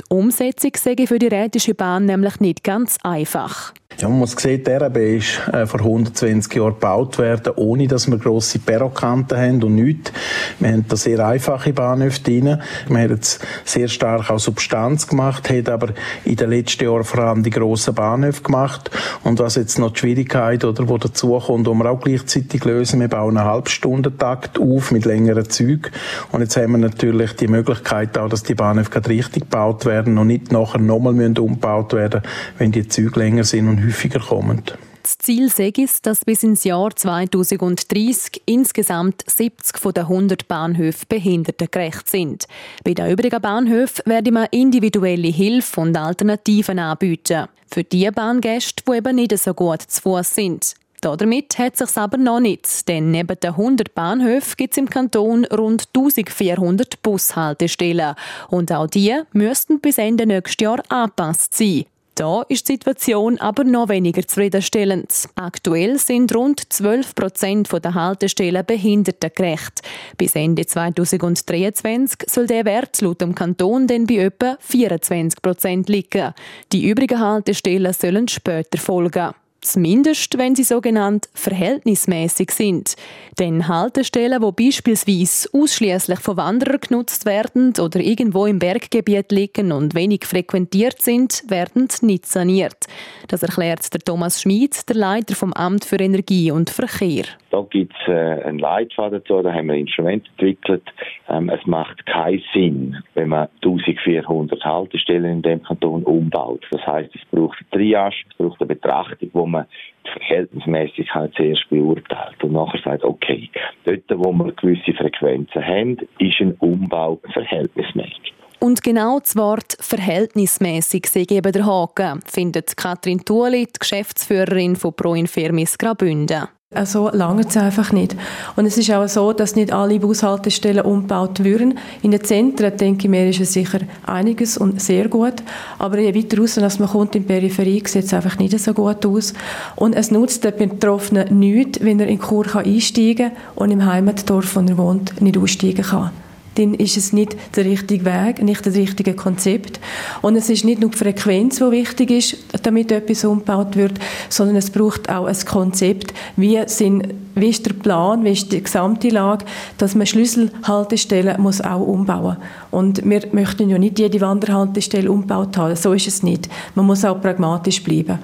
Umsetzung 0.09 0.73
sei 0.75 1.07
für 1.07 1.19
die 1.19 1.26
Rätische 1.26 1.75
Bahn 1.75 2.07
nämlich 2.07 2.40
nicht 2.40 2.64
ganz 2.64 2.97
einfach. 3.02 3.75
Ja, 3.99 4.09
man 4.09 4.19
muss 4.19 4.33
sehen, 4.33 4.65
die 4.65 4.71
RB 4.71 4.97
ist 4.97 5.41
äh, 5.53 5.67
vor 5.67 5.81
120 5.81 6.53
Jahren 6.55 6.75
gebaut 6.75 7.19
worden, 7.19 7.53
ohne 7.55 7.87
dass 7.87 8.11
wir 8.11 8.19
grosse 8.19 8.59
Perrokanten 8.59 9.39
haben 9.39 9.63
und 9.63 9.77
nichts. 9.77 10.13
Wir 10.59 10.73
haben 10.73 10.85
da 10.89 10.97
sehr 10.97 11.25
einfache 11.25 11.73
Bahnhöfe 11.73 12.21
drin. 12.21 12.59
Wir 12.89 12.99
haben 12.99 13.11
jetzt 13.11 13.47
sehr 13.65 13.87
stark 13.87 14.31
auch 14.31 14.41
Substanz 14.41 15.07
gemacht, 15.07 15.49
haben 15.49 15.69
aber 15.69 15.89
in 16.25 16.35
den 16.35 16.51
letzten 16.51 16.85
Jahren 16.85 17.05
vor 17.05 17.21
allem 17.21 17.45
die 17.45 17.51
grossen 17.51 17.95
Bahnhöfe 17.95 18.43
gemacht. 18.43 18.91
Und 19.23 19.39
was 19.39 19.55
jetzt 19.55 19.79
noch 19.79 19.93
die 19.93 20.01
Schwierigkeit, 20.01 20.65
oder, 20.65 20.89
wo 20.89 20.99
dazukommt, 20.99 21.69
wo 21.69 21.75
wir 21.75 21.89
auch 21.89 22.01
gleichzeitig 22.01 22.65
lösen, 22.65 23.01
wir 23.01 23.09
bauen 23.09 23.37
einen 23.37 23.47
Halbstundentakt 23.47 24.59
auf 24.59 24.91
mit 24.91 25.05
längeren 25.05 25.49
Zügen. 25.49 25.93
Und 26.33 26.41
jetzt 26.41 26.57
haben 26.57 26.73
wir 26.73 26.79
natürlich 26.79 27.37
die 27.37 27.49
Möglichkeit 27.49 28.19
auch, 28.19 28.29
dass 28.29 28.43
die 28.43 28.55
Bahnhöfe 28.55 28.91
gerade 28.91 29.11
richtig 29.11 29.45
gebaut 29.45 29.87
werden 29.87 30.19
und 30.19 30.27
nicht 30.27 30.51
nachher 30.51 30.81
nochmal 30.81 31.15
umgebaut 31.15 31.93
werden, 31.93 32.23
wenn 32.59 32.73
die 32.73 32.89
Züge 32.89 33.21
länger 33.21 33.45
sind 33.45 33.69
und 33.69 33.84
häufiger 33.85 34.21
kommen. 34.21 34.62
Das 35.03 35.19
Ziel 35.19 35.50
es, 35.59 36.00
dass 36.00 36.25
bis 36.25 36.43
ins 36.43 36.64
Jahr 36.64 36.97
2030 36.97 38.41
insgesamt 38.47 39.23
70 39.26 39.79
von 39.79 39.93
den 39.93 40.05
100 40.05 40.49
Bahnhöfen 40.49 41.05
behindertengerecht 41.11 42.09
sind. 42.09 42.47
Bei 42.85 42.95
den 42.95 43.11
übrigen 43.11 43.43
Bahnhöfen 43.43 44.05
werde 44.07 44.33
man 44.33 44.49
individuelle 44.50 45.29
Hilfe 45.29 45.83
und 45.83 45.95
Alternativen 45.95 46.79
anbieten. 46.79 47.49
Für 47.67 47.85
die 47.85 48.11
Bahngäste, 48.11 48.83
die 48.88 48.97
eben 48.97 49.17
nicht 49.17 49.38
so 49.38 49.53
gut 49.53 49.83
zu 49.83 50.00
Fuß 50.00 50.35
sind. 50.35 50.75
Damit 51.03 51.59
hat 51.59 51.79
es 51.79 51.91
sich 51.91 51.99
aber 51.99 52.17
noch 52.17 52.41
nicht, 52.41 52.88
denn 52.88 53.11
neben 53.11 53.38
den 53.38 53.50
100 53.50 53.95
Bahnhöfen 53.95 54.55
gibt 54.57 54.73
es 54.73 54.79
im 54.79 54.88
Kanton 54.88 55.45
rund 55.45 55.88
1400 55.95 57.03
Bushaltestellen. 57.03 58.14
Und 58.49 58.73
auch 58.73 58.87
die 58.87 59.14
müssten 59.35 59.81
bis 59.81 59.99
Ende 59.99 60.25
nächstes 60.25 60.64
Jahr 60.64 60.83
angepasst 60.88 61.55
sein. 61.55 61.85
Da 62.14 62.42
ist 62.42 62.68
die 62.68 62.75
Situation 62.75 63.38
aber 63.38 63.64
noch 63.64 63.88
weniger 63.88 64.26
zufriedenstellend. 64.26 65.28
Aktuell 65.35 65.99
sind 65.99 66.33
rund 66.33 66.73
12 66.73 67.14
Prozent 67.16 67.68
der 67.73 67.94
Haltestellen 67.94 68.64
behindertengerecht. 68.64 69.83
Bis 70.16 70.37
Ende 70.37 70.64
2023 70.64 72.30
soll 72.30 72.47
der 72.47 72.64
Wert 72.64 73.00
laut 73.00 73.21
dem 73.21 73.35
Kanton 73.35 73.88
dann 73.88 74.06
bei 74.06 74.18
etwa 74.18 74.56
24 74.61 75.42
Prozent 75.42 75.88
liegen. 75.88 76.35
Die 76.73 76.88
übrigen 76.88 77.18
Haltestellen 77.18 77.92
sollen 77.92 78.28
später 78.28 78.78
folgen. 78.78 79.35
Zumindest, 79.64 80.37
wenn 80.37 80.54
sie 80.54 80.62
sogenannt 80.62 81.28
verhältnismäßig 81.33 82.50
sind. 82.50 82.97
Denn 83.38 83.66
Haltestellen, 83.66 84.42
die 84.42 84.64
beispielsweise 84.64 85.49
ausschließlich 85.54 86.21
von 86.21 86.37
Wanderern 86.37 86.80
genutzt 86.80 87.25
werden 87.25 87.73
oder 87.80 87.99
irgendwo 87.99 88.44
im 88.44 88.59
Berggebiet 88.59 89.33
liegen 89.33 89.73
und 89.73 89.94
wenig 89.94 90.26
frequentiert 90.26 91.00
sind, 91.00 91.42
werden 91.49 91.88
nicht 92.02 92.26
saniert. 92.26 92.87
Das 93.28 93.42
erklärt 93.42 93.92
der 93.92 94.00
Thomas 94.00 94.42
Schmid, 94.42 94.87
der 94.88 94.97
Leiter 94.97 95.35
vom 95.35 95.54
Amt 95.54 95.87
für 95.87 95.97
Energie 95.97 96.50
und 96.50 96.68
Verkehr. 96.68 97.25
Da 97.54 97.64
gibt 97.71 97.94
es 98.00 98.09
äh, 98.09 98.42
einen 98.42 98.59
Leitfaden 98.59 99.21
dazu, 99.21 99.40
da 99.40 99.52
haben 99.52 99.68
wir 99.68 99.76
Instrumente 99.76 100.28
entwickelt. 100.30 100.83
Ähm, 101.28 101.49
es 101.50 101.64
macht 101.66 102.04
keinen 102.04 102.42
Sinn, 102.52 102.97
wenn 103.14 103.28
man 103.28 103.47
1400 103.62 104.61
Haltestellen 104.64 105.25
in 105.25 105.42
dem 105.42 105.62
Kanton 105.62 106.02
umbaut. 106.02 106.66
Das 106.73 106.85
heißt, 106.85 107.14
es 107.14 107.21
braucht 107.30 107.59
eine 107.59 107.71
Triage, 107.71 108.16
es 108.28 108.37
braucht 108.37 108.61
eine 108.61 108.75
Betrachtung, 108.75 109.30
wo 109.35 109.47
man 109.47 109.54
die 109.63 110.11
Verhältnismäßigkeit 110.11 111.33
zuerst 111.35 111.69
beurteilt 111.71 112.43
und 112.43 112.53
nachher 112.53 112.81
sagt, 112.85 113.05
okay, 113.05 113.49
dort, 113.85 114.03
wo 114.11 114.33
wir 114.33 114.53
gewisse 114.53 114.93
Frequenzen 114.93 115.65
haben, 115.65 115.97
ist 116.19 116.41
ein 116.41 116.55
Umbau 116.59 117.21
verhältnismäßig. 117.33 118.35
Und 118.61 118.83
genau 118.83 119.19
das 119.19 119.37
Wort 119.37 119.77
verhältnismäßig 119.79 121.07
sei 121.07 121.27
eben 121.29 121.53
der 121.53 121.67
Haken, 121.67 122.21
findet 122.25 122.77
Katrin 122.77 123.23
Thuoli, 123.25 123.67
die 123.67 123.79
Geschäftsführerin 123.79 124.77
von 124.77 124.95
Pro 124.95 125.15
Infirmis 125.15 125.77
Graubünden. 125.77 126.49
So 126.85 127.11
lange 127.11 127.43
es 127.43 127.57
einfach 127.57 127.93
nicht. 127.93 128.16
Und 128.57 128.66
es 128.66 128.76
ist 128.76 128.90
auch 128.90 129.07
so, 129.09 129.33
dass 129.33 129.57
nicht 129.57 129.73
alle 129.73 129.99
Bushaltestellen 129.99 130.85
umgebaut 130.85 131.43
würden. 131.45 131.78
In 132.02 132.11
den 132.11 132.25
Zentren, 132.25 132.76
denke 132.76 133.04
ich 133.04 133.11
mir, 133.11 133.28
ist 133.28 133.40
es 133.40 133.52
sicher 133.52 133.81
einiges 134.07 134.59
und 134.59 134.81
sehr 134.81 135.09
gut. 135.09 135.43
Aber 135.78 135.99
je 135.99 136.14
weiter 136.14 136.38
raus, 136.38 136.59
als 136.59 136.78
man 136.78 136.88
kommt 136.88 137.14
in 137.14 137.23
die 137.23 137.28
Peripherie, 137.28 137.83
sieht 137.87 138.04
es 138.04 138.14
einfach 138.14 138.38
nicht 138.38 138.59
so 138.59 138.75
gut 138.75 139.07
aus. 139.07 139.35
Und 139.76 139.95
es 139.95 140.11
nutzt 140.11 140.45
den 140.45 140.57
Betroffenen 140.57 141.38
nichts, 141.38 141.81
wenn 141.83 142.00
er 142.00 142.09
in 142.09 142.21
Chur 142.21 142.47
einsteigen 142.54 143.31
kann 143.31 143.37
und 143.54 143.71
im 143.71 143.85
Heimatdorf, 143.85 144.57
wo 144.57 144.61
er 144.61 144.78
wohnt, 144.78 145.21
nicht 145.21 145.38
aussteigen 145.38 145.85
kann 145.85 146.11
dann 146.55 146.75
ist 146.75 146.97
es 146.97 147.13
nicht 147.13 147.37
der 147.57 147.65
richtige 147.65 148.05
Weg, 148.05 148.43
nicht 148.43 148.65
das 148.65 148.75
richtige 148.75 149.15
Konzept. 149.15 149.81
Und 150.23 150.37
es 150.37 150.51
ist 150.51 150.65
nicht 150.65 150.81
nur 150.81 150.91
die 150.91 150.99
Frequenz, 150.99 151.57
die 151.57 151.71
wichtig 151.71 152.11
ist, 152.11 152.37
damit 152.63 152.93
etwas 152.93 153.25
umgebaut 153.25 153.77
wird, 153.77 153.95
sondern 154.29 154.57
es 154.57 154.71
braucht 154.71 155.09
auch 155.09 155.27
ein 155.27 155.37
Konzept, 155.47 156.15
wie, 156.37 156.61
sind, 156.67 157.09
wie 157.35 157.49
ist 157.49 157.67
der 157.67 157.73
Plan, 157.73 158.25
wie 158.25 158.33
ist 158.33 158.53
die 158.53 158.63
gesamte 158.63 159.09
Lage, 159.09 159.45
dass 159.79 159.95
man 159.95 160.07
Schlüsselhaltestellen 160.07 161.41
muss 161.41 161.61
auch 161.61 161.81
umbauen 161.81 162.37
Und 162.71 163.05
wir 163.09 163.23
möchten 163.33 163.69
ja 163.69 163.79
nicht 163.79 163.99
jede 163.99 164.21
Wanderhaltestelle 164.21 165.11
umgebaut 165.11 165.57
haben, 165.57 165.77
so 165.77 165.93
ist 165.93 166.09
es 166.09 166.23
nicht. 166.23 166.49
Man 166.75 166.87
muss 166.87 167.05
auch 167.05 167.21
pragmatisch 167.21 167.83
bleiben. 167.83 168.19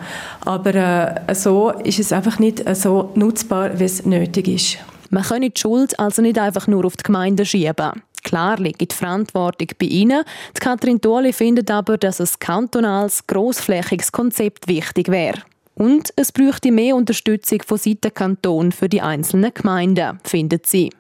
Aber 0.45 0.75
äh, 0.75 1.35
so 1.35 1.71
ist 1.71 1.99
es 1.99 2.13
einfach 2.13 2.39
nicht 2.39 2.65
so 2.77 3.11
nutzbar, 3.15 3.79
wie 3.79 3.85
es 3.85 4.05
nötig 4.07 4.49
ist. 4.49 4.79
Man 5.13 5.25
kann 5.25 5.43
die 5.43 5.53
Schuld 5.57 5.99
also 5.99 6.23
nicht 6.23 6.39
einfach 6.39 6.69
nur 6.69 6.85
auf 6.85 6.97
die 6.97 7.03
Gemeinde 7.03 7.45
schieben. 7.45 7.91
Klar 8.23 8.59
liegt 8.59 8.81
die 8.81 8.95
Verantwortung 8.95 9.69
bei 9.79 9.87
Ihnen. 9.87 10.25
Die 10.57 10.61
Katrin 10.61 11.01
Thuoli 11.01 11.33
findet 11.33 11.71
aber, 11.71 11.99
dass 11.99 12.21
ein 12.21 12.29
kantonales, 12.39 13.27
grossflächiges 13.27 14.13
Konzept 14.13 14.69
wichtig 14.69 15.09
wäre. 15.09 15.43
Und 15.75 16.13
es 16.17 16.33
bräuchte 16.33 16.71
mehr 16.73 16.95
Unterstützung 16.95 17.63
von 17.67 17.79
Seiten 17.79 18.13
Kanton 18.13 18.73
für 18.73 18.89
die 18.89 19.01
einzelnen 19.01 19.55
Gemeinden, 19.55 20.19
findet 20.25 20.67
sie. 20.67 20.91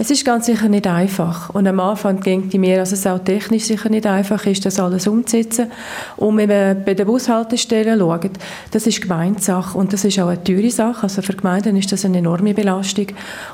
Es 0.00 0.12
ist 0.12 0.24
ganz 0.24 0.46
sicher 0.46 0.68
nicht 0.68 0.86
einfach. 0.86 1.50
Und 1.50 1.66
am 1.66 1.80
Anfang 1.80 2.20
ich 2.24 2.54
mir, 2.54 2.76
dass 2.76 2.92
es 2.92 3.04
auch 3.04 3.18
technisch 3.18 3.64
sicher 3.64 3.88
nicht 3.88 4.06
einfach 4.06 4.46
ist, 4.46 4.64
das 4.64 4.78
alles 4.78 5.08
umzusetzen. 5.08 5.72
Und 6.16 6.36
wenn 6.36 6.48
man 6.48 6.84
bei 6.84 6.94
den 6.94 7.04
Bushaltestellen 7.04 7.98
schaut, 7.98 8.30
das 8.70 8.86
ist 8.86 9.02
Gemeinsache 9.02 9.76
und 9.76 9.92
das 9.92 10.04
ist 10.04 10.20
auch 10.20 10.28
eine 10.28 10.44
teure 10.44 10.70
Sache. 10.70 11.02
Also 11.02 11.20
für 11.20 11.32
Gemeinden 11.32 11.76
ist 11.76 11.90
das 11.90 12.04
eine 12.04 12.18
enorme 12.18 12.54
Belastung. 12.54 13.06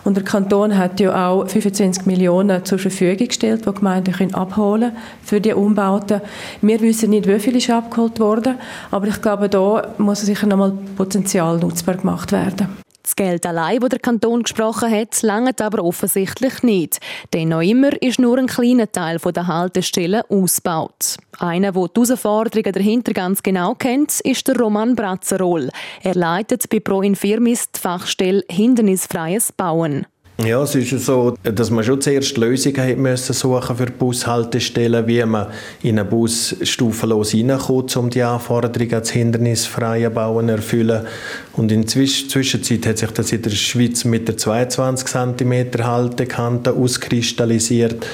Und 0.04 0.18
der 0.18 0.24
Kanton 0.24 0.76
hat 0.76 1.00
ja 1.00 1.30
auch 1.30 1.48
25 1.48 2.04
Millionen 2.04 2.62
zur 2.62 2.78
Verfügung 2.78 3.28
gestellt, 3.28 3.64
die 3.66 3.72
Gemeinden 3.72 4.12
können 4.12 4.34
abholen 4.34 4.92
für 5.22 5.40
die 5.40 5.54
Umbauten. 5.54 6.20
Wir 6.60 6.78
wissen 6.82 7.08
nicht, 7.08 7.26
wie 7.26 7.38
viel 7.38 7.56
ist 7.56 7.70
abgeholt 7.70 8.20
worden, 8.20 8.56
aber 8.90 9.08
ich 9.08 9.22
glaube, 9.22 9.48
da 9.48 9.94
muss 9.96 10.20
sicher 10.20 10.46
nochmal 10.46 10.72
Potenzial 10.94 11.56
nutzbar 11.56 11.94
gemacht 11.94 12.32
werden. 12.32 12.83
Das 13.04 13.16
Geld 13.16 13.44
allein, 13.44 13.80
das 13.80 13.90
der 13.90 13.98
Kanton 13.98 14.44
gesprochen 14.44 14.90
hat, 14.90 15.20
langt 15.20 15.60
aber 15.60 15.84
offensichtlich 15.84 16.62
nicht. 16.62 17.00
Denn 17.34 17.50
noch 17.50 17.60
immer 17.60 17.90
ist 18.02 18.18
nur 18.18 18.38
ein 18.38 18.46
kleiner 18.46 18.90
Teil 18.90 19.18
der 19.18 19.46
Haltestellen 19.46 20.22
ausgebaut. 20.30 21.18
Einer, 21.38 21.72
der 21.72 21.82
die 21.86 22.00
Herausforderungen 22.00 22.72
dahinter 22.72 23.12
ganz 23.12 23.42
genau 23.42 23.74
kennt, 23.74 24.20
ist 24.20 24.48
der 24.48 24.56
Roman 24.56 24.96
Bratzerol. 24.96 25.68
Er 26.02 26.14
leitet 26.14 26.70
bei 26.70 26.80
Pro 26.80 27.02
Infirmis 27.02 27.70
die 27.72 27.78
Fachstelle 27.78 28.42
Hindernisfreies 28.50 29.52
Bauen. 29.52 30.06
Ja, 30.38 30.60
es 30.64 30.74
ist 30.74 31.06
so, 31.06 31.36
dass 31.44 31.70
man 31.70 31.84
schon 31.84 32.00
zuerst 32.00 32.36
Lösungen 32.36 32.76
hat 32.76 32.98
müssen 32.98 33.32
suchen 33.32 33.76
für 33.76 33.86
Bushaltestellen, 33.86 35.06
wie 35.06 35.24
man 35.24 35.46
in 35.82 35.96
einen 35.96 36.08
Bus 36.08 36.56
stufenlos 36.62 37.34
reinkommt, 37.34 37.96
um 37.96 38.10
die 38.10 38.20
Anforderungen 38.20 38.94
als 38.94 39.10
hindernisfreie 39.10 40.10
Bauen 40.10 40.48
zu 40.48 40.54
erfüllen. 40.54 41.06
Und 41.52 41.70
in 41.70 41.82
der 41.82 41.88
Zwischenzeit 41.88 42.84
hat 42.84 42.98
sich 42.98 43.10
das 43.12 43.32
in 43.32 43.42
der 43.42 43.50
Schweiz 43.50 44.04
mit 44.04 44.26
der 44.26 44.36
22 44.36 45.06
cm 45.06 45.84
Haltekante 45.84 46.72
auskristallisiert. 46.72 48.04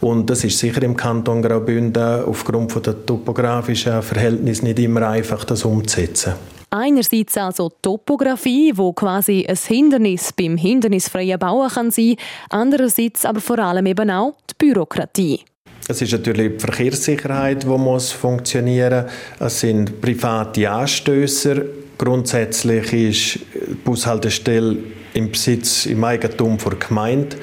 Und 0.00 0.28
das 0.28 0.42
ist 0.42 0.58
sicher 0.58 0.82
im 0.82 0.96
Kanton 0.96 1.40
Graubünden 1.40 2.24
aufgrund 2.24 2.84
der 2.84 3.06
topografischen 3.06 4.02
Verhältnisse 4.02 4.64
nicht 4.64 4.80
immer 4.80 5.08
einfach, 5.08 5.44
das 5.44 5.64
umzusetzen. 5.64 6.32
Einerseits 6.70 7.36
also 7.36 7.68
Topografie, 7.82 8.72
wo 8.76 8.92
quasi 8.92 9.44
ein 9.48 9.56
Hindernis 9.56 10.32
beim 10.32 10.56
hindernisfreien 10.56 11.38
Bauen 11.38 11.68
kann 11.68 11.90
sein, 11.90 12.14
andererseits 12.48 13.26
aber 13.26 13.40
vor 13.40 13.58
allem 13.58 13.86
eben 13.86 14.08
auch 14.08 14.36
die 14.48 14.54
Bürokratie. 14.56 15.40
Es 15.88 16.00
ist 16.00 16.12
natürlich 16.12 16.52
die 16.52 16.58
Verkehrssicherheit, 16.60 17.64
die 17.64 17.66
muss 17.66 18.12
funktionieren. 18.12 19.06
Es 19.40 19.58
sind 19.58 20.00
private 20.00 20.70
Anstößer. 20.70 21.62
Grundsätzlich 21.98 22.92
ist 22.92 23.40
die 23.54 23.74
Bushaltestelle 23.74 24.76
im 25.14 25.30
Besitz, 25.30 25.86
im 25.86 26.02
Eigentum 26.04 26.58
der 26.58 26.74
Gemeinde. 26.76 27.36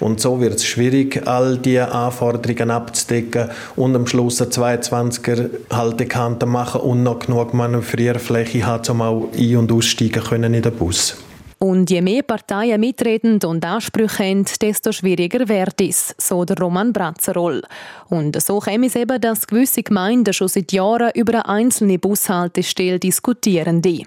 Und 0.00 0.20
so 0.20 0.40
wird 0.40 0.54
es 0.54 0.64
schwierig, 0.64 1.26
all 1.26 1.58
diese 1.58 1.90
Anforderungen 1.90 2.70
abzudecken 2.70 3.50
und 3.76 3.96
am 3.96 4.06
Schluss 4.06 4.42
eine 4.42 4.50
22er 4.50 5.50
Haltekante 5.70 6.46
machen 6.46 6.82
und 6.82 7.02
noch 7.02 7.20
genug 7.20 7.54
Manövrierfläche 7.54 8.66
haben, 8.66 8.90
um 8.90 9.02
auch 9.02 9.28
ein- 9.36 9.56
und 9.56 9.72
aussteigen 9.72 10.22
können 10.22 10.54
in 10.54 10.62
den 10.62 10.72
Bus. 10.72 11.16
Und 11.58 11.90
je 11.90 12.02
mehr 12.02 12.22
Parteien 12.22 12.78
mitreden 12.78 13.38
und 13.42 13.64
Ansprüche 13.64 14.24
haben, 14.24 14.44
desto 14.60 14.92
schwieriger 14.92 15.48
wird 15.48 15.80
es, 15.80 16.14
so 16.18 16.44
der 16.44 16.58
Roman 16.58 16.92
Bratzeroll. 16.92 17.62
Und 18.10 18.40
so 18.42 18.58
käme 18.58 18.88
es 18.88 18.94
eben, 18.94 19.18
dass 19.18 19.46
gewisse 19.46 19.82
Gemeinden 19.82 20.34
schon 20.34 20.48
seit 20.48 20.72
Jahren 20.72 21.12
über 21.14 21.32
eine 21.32 21.48
einzelne 21.48 21.98
Bushaltestelle 21.98 22.98
diskutieren. 22.98 23.80
Die 23.80 24.06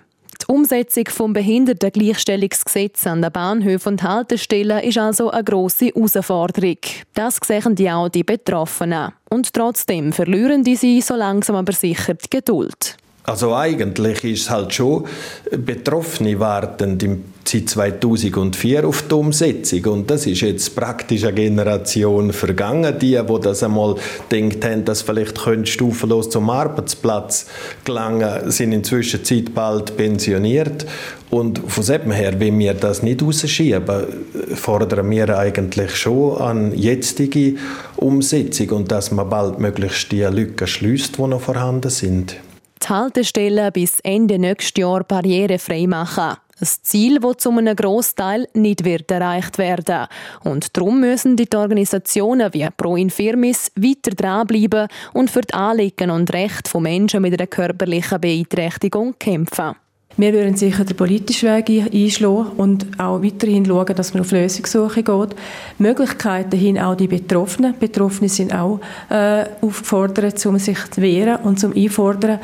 Umsetzung 0.50 1.06
vom 1.10 1.34
Behindertengleichstellungsgesetz 1.34 3.06
an 3.06 3.22
den 3.22 3.32
Bahnhöfen 3.32 3.94
und 3.94 4.04
Haltestellen 4.04 4.80
ist 4.80 4.98
also 4.98 5.30
eine 5.30 5.44
grosse 5.44 5.92
Herausforderung. 5.94 6.78
Das 7.14 7.38
sehen 7.46 7.76
die 7.76 7.92
auch 7.92 8.10
die 8.10 8.24
Betroffenen. 8.24 9.14
Und 9.30 9.54
trotzdem 9.54 10.12
verlieren 10.12 10.64
die 10.64 10.76
sie 10.76 11.02
so 11.02 11.14
langsam 11.14 11.56
aber 11.56 11.74
sicher 11.74 12.16
die 12.16 12.32
Geduld. 12.32 12.98
Also 13.30 13.56
eigentlich 13.56 14.24
ist 14.24 14.50
halt 14.50 14.74
schon, 14.74 15.06
Betroffene 15.52 16.40
warten 16.40 16.98
seit 17.46 17.70
2004 17.70 18.88
auf 18.88 19.04
die 19.04 19.14
Umsetzung. 19.14 19.86
Und 19.86 20.10
das 20.10 20.26
ist 20.26 20.42
jetzt 20.42 20.76
praktisch 20.76 21.24
eine 21.24 21.34
Generation 21.34 22.34
vergangen. 22.34 22.98
Die, 22.98 23.20
die 23.22 23.40
das 23.42 23.62
einmal 23.62 23.96
denkt 24.32 24.66
haben, 24.66 24.84
dass 24.84 25.04
vielleicht 25.04 25.40
stufenlos 25.68 26.32
zum 26.32 26.50
Arbeitsplatz 26.50 27.46
gelangen, 27.86 28.50
sind 28.50 28.72
inzwischen 28.72 29.24
Zeit 29.24 29.54
bald 29.54 29.96
pensioniert. 29.96 30.88
Und 31.30 31.60
von 31.68 31.86
dem 31.86 32.12
her, 32.12 32.40
wenn 32.40 32.58
wir 32.58 32.74
das 32.74 33.04
nicht 33.04 33.22
rausschieben, 33.22 34.08
fordern 34.56 35.08
wir 35.12 35.38
eigentlich 35.38 35.96
schon 35.96 36.38
an 36.42 36.74
jetzige 36.76 37.58
Umsetzung 37.96 38.70
und 38.72 38.92
dass 38.92 39.12
man 39.12 39.30
bald 39.30 39.60
möglichst 39.60 40.12
die 40.12 40.24
Lücken 40.24 40.66
schließt, 40.66 41.20
die 41.20 41.28
noch 41.28 41.42
vorhanden 41.42 41.92
sind 41.92 42.38
die 42.84 42.90
Haltestellen 42.90 43.72
bis 43.72 44.00
Ende 44.02 44.40
nächstes 44.40 44.82
Jahr 44.82 45.04
barrierefrei 45.04 45.88
machen. 45.88 46.38
Ein 46.62 46.68
Ziel, 46.82 47.20
das 47.20 47.38
zu 47.38 47.52
einem 47.52 47.76
Großteil 47.76 48.48
nicht 48.54 48.84
wird 48.84 49.10
erreicht 49.12 49.58
werden. 49.58 50.08
Und 50.44 50.76
darum 50.76 51.00
müssen 51.00 51.38
die 51.38 51.48
Organisationen 51.56 52.54
wie 52.54 52.68
Pro 52.76 52.98
Infirmis 52.98 53.72
weiter 53.78 54.12
dranbleiben 54.12 54.88
und 55.14 55.30
für 55.30 55.42
die 55.42 55.54
Anliegen 55.54 56.12
und 56.12 56.34
Rechte 56.34 56.70
von 56.70 56.84
Menschen 56.84 57.22
mit 57.22 57.34
einer 57.34 57.48
körperlichen 57.48 58.20
Beeinträchtigung 58.20 59.16
kämpfen. 59.18 59.76
Wir 60.18 60.34
würden 60.34 60.58
sicher 60.58 60.84
den 60.84 60.98
politischen 60.98 61.48
Weg 61.48 61.94
einschlagen 61.94 62.50
und 62.58 63.00
auch 63.00 63.24
weiterhin 63.24 63.66
schauen, 63.66 63.96
dass 63.96 64.14
man 64.14 64.22
auf 64.22 64.32
Lösungssuche 64.32 65.02
geht. 65.02 65.36
Möglichkeiten 65.78 66.60
hin 66.60 66.78
auch 66.78 66.96
die 66.96 67.08
Betroffenen. 67.08 67.74
Betroffene 67.80 68.28
sind 68.28 68.54
auch 68.54 68.82
äh, 69.10 69.46
aufgefordert, 69.62 70.46
um 70.46 70.60
sich 70.60 70.78
zu 70.92 71.02
wehren 71.02 71.38
und 71.44 71.58
zum 71.58 71.74
Einfordern. 71.74 72.40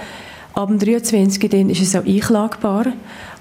Ab 0.56 0.70
dem 0.70 0.80
23. 0.80 1.50
Dann 1.50 1.70
ist 1.70 1.82
es 1.82 1.96
auch 1.98 2.06
einklagbar. 2.06 2.86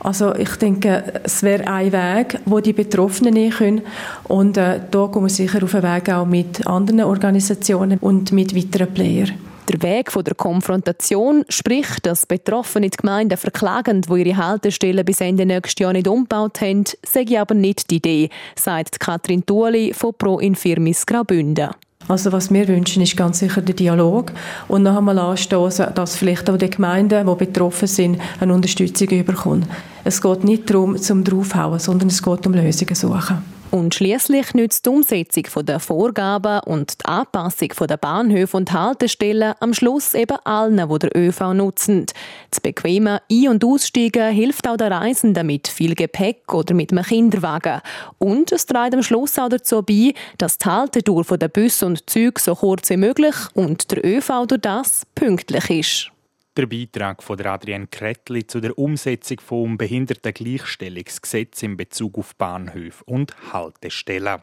Also 0.01 0.35
ich 0.35 0.51
denke, 0.57 1.21
es 1.23 1.45
wäre 1.45 1.67
ein 1.69 1.93
Weg, 1.93 2.41
wo 2.45 2.59
die 2.59 2.73
Betroffenen 2.73 3.35
nehmen 3.35 3.53
können. 3.53 3.83
Und 4.25 4.57
äh, 4.57 4.81
da 4.91 5.07
gehen 5.07 5.23
wir 5.23 5.29
sicher 5.29 5.63
auf 5.63 5.75
einen 5.77 5.85
Weg 5.85 6.11
auch 6.11 6.27
mit 6.27 6.67
anderen 6.67 7.03
Organisationen 7.03 7.99
und 7.99 8.33
mit 8.33 8.55
weiteren 8.57 8.93
Playern. 8.93 9.31
Der 9.69 9.81
Weg 9.83 10.11
von 10.13 10.25
der 10.25 10.35
Konfrontation, 10.35 11.45
sprich, 11.49 11.87
dass 12.03 12.27
betroffene 12.27 12.91
Gemeinden 12.91 13.39
verklagen, 13.39 14.03
wo 14.09 14.17
ihre 14.17 14.37
Haltestellen 14.37 15.05
bis 15.07 15.21
Ende 15.21 15.47
nächstes 15.47 15.81
Jahr 15.81 15.93
nicht 15.93 16.09
umgebaut 16.09 16.61
haben, 16.61 16.85
sage 17.07 17.41
aber 17.41 17.55
nicht 17.55 17.91
die 17.91 17.97
Idee, 17.97 18.29
sagt 18.57 19.01
Katrin 19.01 19.47
Tuoli 19.47 19.95
von 19.95 20.13
Pro 20.19 20.39
Infirmis 20.41 21.07
Graubünden. 21.07 21.71
Also 22.07 22.33
was 22.33 22.53
wir 22.53 22.69
wünschen, 22.69 23.03
ist 23.03 23.17
ganz 23.17 23.39
sicher 23.39 23.63
der 23.63 23.75
Dialog 23.75 24.33
und 24.69 24.83
noch 24.83 24.97
einmal 24.97 25.19
anstoßen, 25.19 25.87
dass 25.95 26.17
vielleicht 26.17 26.51
auch 26.51 26.59
die 26.59 26.69
Gemeinden, 26.69 27.27
die 27.27 27.35
betroffen 27.47 27.89
sind, 27.89 28.21
eine 28.41 28.53
Unterstützung 28.53 29.09
bekommen. 29.25 29.67
Es 30.05 30.21
geht 30.21 30.45
nicht 30.45 30.69
darum, 30.69 30.99
zum 30.99 31.25
draufhauen, 31.25 31.79
sondern 31.79 32.09
es 32.09 32.23
geht 32.23 32.47
um 32.47 32.53
Lösungen 32.53 32.95
suchen. 32.95 33.54
Und 33.75 33.93
schließlich 33.93 34.55
nützt 34.55 34.87
die 34.87 34.91
Umsetzung 34.91 35.67
der 35.67 35.81
Vorgaben 35.81 36.61
und 36.61 37.01
die 37.01 37.07
Anpassung 37.07 37.71
der 37.89 37.97
Bahnhöfe 37.97 38.57
und 38.57 38.71
Haltestellen 38.71 39.55
am 39.59 39.75
Schluss 39.75 40.15
eben 40.15 40.39
allen, 40.45 40.77
die 40.77 40.99
der 41.01 41.17
ÖV 41.17 41.55
nutzen. 41.55 42.07
Das 42.51 42.61
bequeme 42.61 43.21
Ein- 43.29 43.49
und 43.49 43.65
Aussteigen 43.65 44.33
hilft 44.33 44.69
auch 44.69 44.77
den 44.77 44.93
Reisenden 44.93 45.49
mit 45.49 45.67
viel 45.67 45.97
Gepäck 45.97 46.55
oder 46.55 46.73
mit 46.73 46.93
einem 46.93 47.03
Kinderwagen. 47.03 47.81
Und 48.19 48.53
es 48.53 48.65
trägt 48.67 48.95
am 48.95 49.03
Schluss 49.03 49.41
auch 49.41 49.49
dazu 49.49 49.83
bei, 49.83 50.15
dass 50.39 50.57
die 50.59 50.67
Haltetour 50.67 51.25
der 51.25 51.49
Busse 51.49 51.87
und 51.87 52.09
Züge 52.09 52.41
so 52.41 52.55
kurz 52.55 52.91
wie 52.91 52.97
möglich 52.97 53.35
und 53.55 53.91
der 53.91 54.07
ÖV 54.07 54.47
durch 54.47 54.61
das 54.61 55.03
pünktlich 55.17 55.69
ist. 55.71 56.14
Der 56.57 56.67
Beitrag 56.67 57.21
von 57.25 57.41
Adrienne 57.41 57.89
Kretli 57.89 58.47
zu 58.47 58.61
der 58.61 58.79
Umsetzung 58.79 59.41
vom 59.41 59.77
Behindertengleichstellungsgesetz 59.77 61.65
in 61.65 61.77
Bezug 61.77 62.17
auf 62.17 62.37
Bahnhöfe 62.37 63.03
und 63.07 63.35
Haltestellen. 63.53 64.41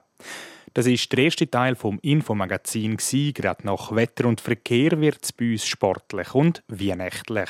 Das 0.74 0.88
ist 0.88 1.10
der 1.14 1.20
erste 1.20 1.50
Teil 1.50 1.76
vom 1.76 2.00
Infomagazin. 2.02 2.98
Gerade 2.98 3.66
nach 3.66 3.96
Wetter 3.96 4.26
und 4.26 4.42
Verkehr 4.42 5.00
wird 5.00 5.20
es 5.24 5.32
bei 5.32 5.54
uns 5.54 5.66
sportlich 5.66 6.36
und 6.36 6.64
weihnachtlich. 6.68 7.50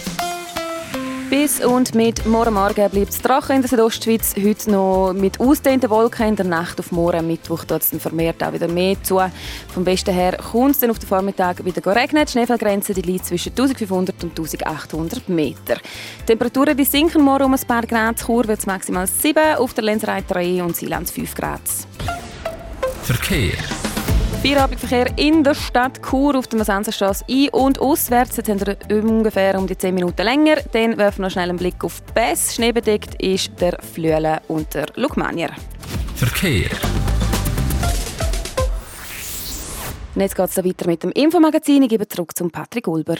Bis 1.31 1.63
und 1.63 1.95
mit 1.95 2.25
morgen 2.25 2.55
Morgen 2.55 2.89
bleibt 2.89 3.13
es 3.13 3.21
trocken 3.21 3.53
in 3.53 3.61
der 3.61 3.69
Südostschweiz. 3.69 4.35
Heute 4.35 4.69
noch 4.69 5.13
mit 5.13 5.39
ausdehnten 5.39 5.89
Wolken 5.89 6.27
in 6.27 6.35
der 6.35 6.45
Nacht 6.45 6.77
auf 6.77 6.91
morgen 6.91 7.25
Mittwoch 7.25 7.63
dort 7.63 7.83
es 7.83 8.01
vermehrt 8.01 8.43
auch 8.43 8.51
wieder 8.51 8.67
mehr 8.67 9.01
zu. 9.01 9.21
Vom 9.73 9.85
Westen 9.85 10.13
her 10.13 10.35
kommt 10.51 10.71
es 10.71 10.79
dann 10.79 10.91
auf 10.91 10.99
den 10.99 11.07
Vormittag 11.07 11.63
wieder 11.63 11.95
regnen. 11.95 12.25
Die 12.25 12.31
Schneefallgrenze 12.33 12.93
die 12.93 13.01
liegt 13.03 13.27
zwischen 13.27 13.51
1500 13.51 14.21
und 14.25 14.37
1800 14.37 15.29
Meter. 15.29 15.75
Die 15.75 16.25
Temperaturen 16.25 16.75
die 16.75 16.83
sinken 16.83 17.23
morgen 17.23 17.45
um 17.45 17.53
ein 17.53 17.65
paar 17.65 17.87
Grad. 17.87 18.19
Chur 18.25 18.45
wird 18.49 18.59
es 18.59 18.65
maximal 18.65 19.07
7, 19.07 19.55
auf 19.55 19.73
der 19.73 19.85
Lenzerei 19.85 20.25
3 20.27 20.61
und 20.61 20.75
Seeland 20.75 21.09
5 21.09 21.33
Grad. 21.33 21.61
Verkehr. 23.03 23.53
Feierabendverkehr 24.41 25.19
in 25.19 25.43
der 25.43 25.53
Stadt 25.53 26.01
Chur 26.01 26.35
auf 26.35 26.47
der 26.47 26.57
Masanserstraße 26.57 27.25
ein- 27.29 27.49
und 27.49 27.77
auswärts. 27.79 28.37
Jetzt 28.37 28.49
haben 28.49 28.59
wir 28.65 29.03
ungefähr 29.03 29.55
um 29.59 29.67
die 29.67 29.77
10 29.77 29.93
Minuten 29.93 30.23
länger. 30.23 30.55
Dann 30.71 30.97
werfen 30.97 31.19
wir 31.19 31.25
noch 31.25 31.31
schnell 31.31 31.49
einen 31.49 31.59
Blick 31.59 31.83
auf 31.83 32.01
Bess. 32.15 32.55
Schneebedeckt 32.55 33.21
ist 33.21 33.51
der 33.61 33.77
Flüele 33.93 34.41
und 34.47 34.73
der 34.73 34.87
Lukmanier. 34.95 35.51
Verkehr. 36.15 36.71
Und 40.15 40.21
jetzt 40.21 40.35
geht 40.35 40.49
es 40.49 40.57
weiter 40.57 40.87
mit 40.87 41.03
dem 41.03 41.11
Infomagazin. 41.11 41.83
Ich 41.83 41.89
gebe 41.89 42.07
zurück 42.07 42.35
zum 42.35 42.49
Patrick 42.49 42.87
Ulber. 42.87 43.17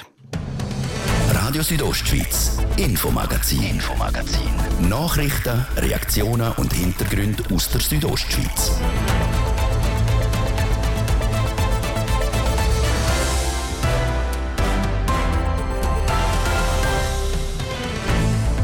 Radio 1.34 1.62
Südostschweiz, 1.62 2.58
Infomagazin, 2.78 3.62
Infomagazin. 3.62 4.50
Nachrichten, 4.90 5.68
Reaktionen 5.78 6.52
und 6.58 6.74
Hintergründe 6.74 7.44
aus 7.54 7.70
der 7.70 7.82
Südostschweiz. 7.82 8.72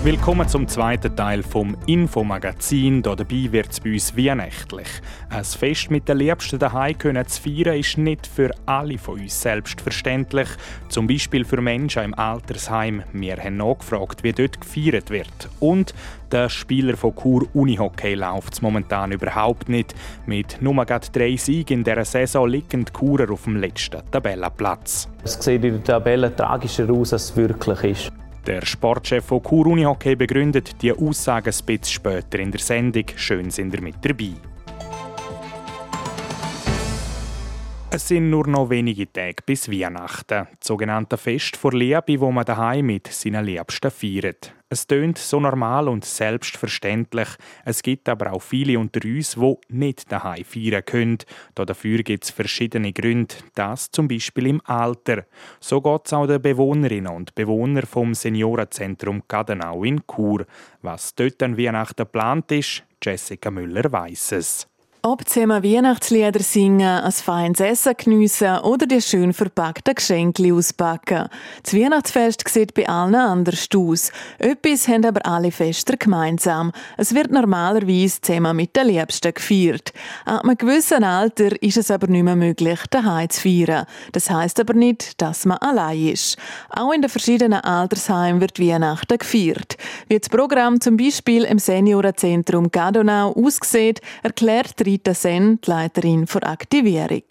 Willkommen 0.08 0.48
zum 0.48 0.70
zweiten 0.70 1.13
Teil 1.17 1.43
vom 1.43 1.76
Infomagazin. 1.86 3.04
Hier 3.04 3.15
dabei 3.17 3.52
wird 3.52 3.72
es 3.72 3.82
bei 3.82 3.91
uns 3.91 4.15
weihnachtlich. 4.15 4.88
Ein 5.30 5.43
Fest 5.43 5.91
mit 5.91 6.08
den 6.08 6.20
Liebsten 6.20 6.60
daheim 6.60 6.98
können 6.98 7.28
zu 7.28 7.41
feiern 7.41 7.78
ist 7.78 7.98
nicht 7.98 8.26
für 8.26 8.52
alle 8.65 8.98
von 9.00 9.20
uns 9.20 9.41
selbstverständlich. 9.41 10.48
Zum 10.88 11.08
Beispiel 11.08 11.43
für 11.43 11.60
Menschen 11.60 12.04
im 12.04 12.13
Altersheim. 12.17 13.04
Wir 13.12 13.36
haben 13.36 13.58
nachgefragt, 13.58 14.24
wie 14.24 14.32
dort 14.32 14.62
gefeiert 14.62 15.10
wird. 15.10 15.50
Und 15.60 15.93
der 16.32 16.48
Spieler 16.48 16.96
von 16.96 17.13
Chur 17.13 17.46
Unihockey 17.54 18.13
läuft 18.13 18.54
es 18.54 18.62
momentan 18.62 19.12
überhaupt 19.12 19.67
nicht. 19.67 19.93
Mit 20.26 20.62
nur 20.62 20.86
drei 20.86 21.36
Siegen 21.36 21.80
in 21.80 21.84
dieser 21.84 22.06
Saison 22.06 22.48
liegen 22.48 22.86
die 22.86 22.93
Churer 22.93 23.30
auf 23.30 23.43
dem 23.43 23.58
letzten 23.58 24.10
Tabellenplatz. 24.10 25.10
Es 25.26 25.34
sieht 25.34 25.65
in 25.65 25.74
der 25.74 25.84
Tabelle 25.84 26.34
tragischer 26.34 26.89
aus, 26.89 27.12
als 27.12 27.32
es 27.32 27.36
wirklich 27.36 27.84
ist. 27.84 28.13
Der 28.47 28.65
Sportchef 28.65 29.25
von 29.25 29.43
Chur 29.43 29.67
Unihockey 29.67 30.15
begründet 30.15 30.81
die 30.81 30.93
Aussagen 30.93 31.53
ein 31.53 31.65
bisschen 31.65 31.83
später 31.83 32.39
in 32.39 32.49
der 32.49 32.62
Sendung. 32.62 33.03
Schön 33.17 33.49
sind 33.51 33.73
ihr 33.73 33.81
mit 33.81 33.95
dabei. 33.99 34.31
Es 37.89 38.07
sind 38.07 38.29
nur 38.29 38.47
noch 38.47 38.69
wenige 38.69 39.12
Tage 39.12 39.43
bis 39.45 39.69
Weihnachten, 39.69 40.47
das 40.60 40.65
sogenannte 40.65 41.17
Fest 41.17 41.57
vor 41.57 41.73
Liebe, 41.73 42.21
wo 42.21 42.31
man 42.31 42.45
daheim 42.45 42.86
mit 42.86 43.07
seinen 43.07 43.43
Liebsten 43.43 43.91
feiert. 43.91 44.53
Es 44.69 44.86
tönt 44.86 45.17
so 45.17 45.39
normal 45.39 45.88
und 45.88 46.03
selbstverständlich. 46.03 47.30
Es 47.63 47.82
gibt 47.82 48.10
aber 48.10 48.34
auch 48.34 48.41
viele 48.41 48.77
unter 48.77 48.99
uns, 49.06 49.36
die 49.36 49.56
nicht 49.69 50.12
daheim 50.12 50.43
feiern 50.43 50.84
können. 50.86 51.19
Dafür 51.56 52.03
gibt 52.03 52.25
es 52.25 52.32
verschiedene 52.32 52.91
Gründe. 52.91 53.36
Das 53.56 53.89
zum 53.89 54.10
Beispiel 54.10 54.47
im 54.47 54.62
Alter. 54.65 55.23
So 55.62 55.82
geht 55.82 56.01
es 56.06 56.13
auch 56.13 56.27
den 56.27 56.41
Bewohnerinnen 56.41 57.13
und 57.13 57.34
Bewohnern 57.34 57.86
vom 57.86 58.13
Seniorenzentrum 58.13 59.23
Gadenau 59.27 59.86
in 59.86 60.01
Chur. 60.06 60.45
Was 60.82 61.15
dort 61.15 61.41
an 61.43 61.58
Weihnachten 61.58 62.03
geplant 62.03 62.51
ist, 62.51 62.84
Jessica 63.01 63.49
Müller 63.49 63.89
weiss 63.89 64.34
es. 64.34 64.67
Ob 65.03 65.27
zusammen 65.29 65.63
Weihnachtslieder 65.63 66.39
singen, 66.39 66.81
ein 66.81 67.12
feines 67.12 67.60
Essen 67.60 67.93
geniessen 67.95 68.57
oder 68.60 68.88
die 68.88 68.99
schön 68.99 69.31
verpackten 69.31 69.93
Geschenke 69.93 70.51
auspacken. 70.51 71.29
Das 71.62 71.73
Weihnachtsfest 71.75 72.43
sieht 72.49 72.73
bei 72.73 72.89
allen 72.89 73.13
anders 73.13 73.67
aus. 73.75 74.12
Etwas 74.39 74.88
haben 74.88 75.05
aber 75.05 75.23
alle 75.25 75.51
Fester 75.51 75.97
gemeinsam. 75.97 76.71
Es 76.97 77.13
wird 77.13 77.31
normalerweise 77.31 78.21
zusammen 78.21 78.55
mit 78.55 78.75
den 78.75 78.88
Liebsten 78.88 79.33
gefeiert. 79.33 79.93
Ab 80.25 80.43
einem 80.43 80.57
gewissen 80.57 81.03
Alter 81.03 81.62
ist 81.62 81.77
es 81.77 81.91
aber 81.91 82.07
nicht 82.07 82.23
mehr 82.23 82.36
möglich, 82.36 82.79
daheim 82.89 83.29
zu 83.29 83.41
feiern. 83.41 83.86
Das 84.13 84.31
heisst 84.31 84.60
aber 84.60 84.73
nicht, 84.73 85.21
dass 85.21 85.45
man 85.45 85.60
allein 85.60 86.07
ist. 86.07 86.38
Auch 86.69 86.91
in 86.91 87.03
den 87.03 87.10
verschiedenen 87.10 87.62
Altersheimen 87.62 88.41
wird 88.41 88.60
Weihnachten 88.60 89.19
gefeiert. 89.19 89.77
Wie 90.07 90.17
das 90.17 90.29
Programm 90.29 90.81
zum 90.81 90.97
Beispiel 90.97 91.43
im 91.43 91.60
Seniorenzentrum 91.60 92.71
Gadonau 92.71 93.33
aussieht, 93.33 94.01
erklärt 94.23 94.88
Rita 94.97 95.13
Sen, 95.13 95.62
die 95.62 95.69
Leiterin 95.69 96.25
der 96.25 96.49
Aktivierung. 96.49 97.21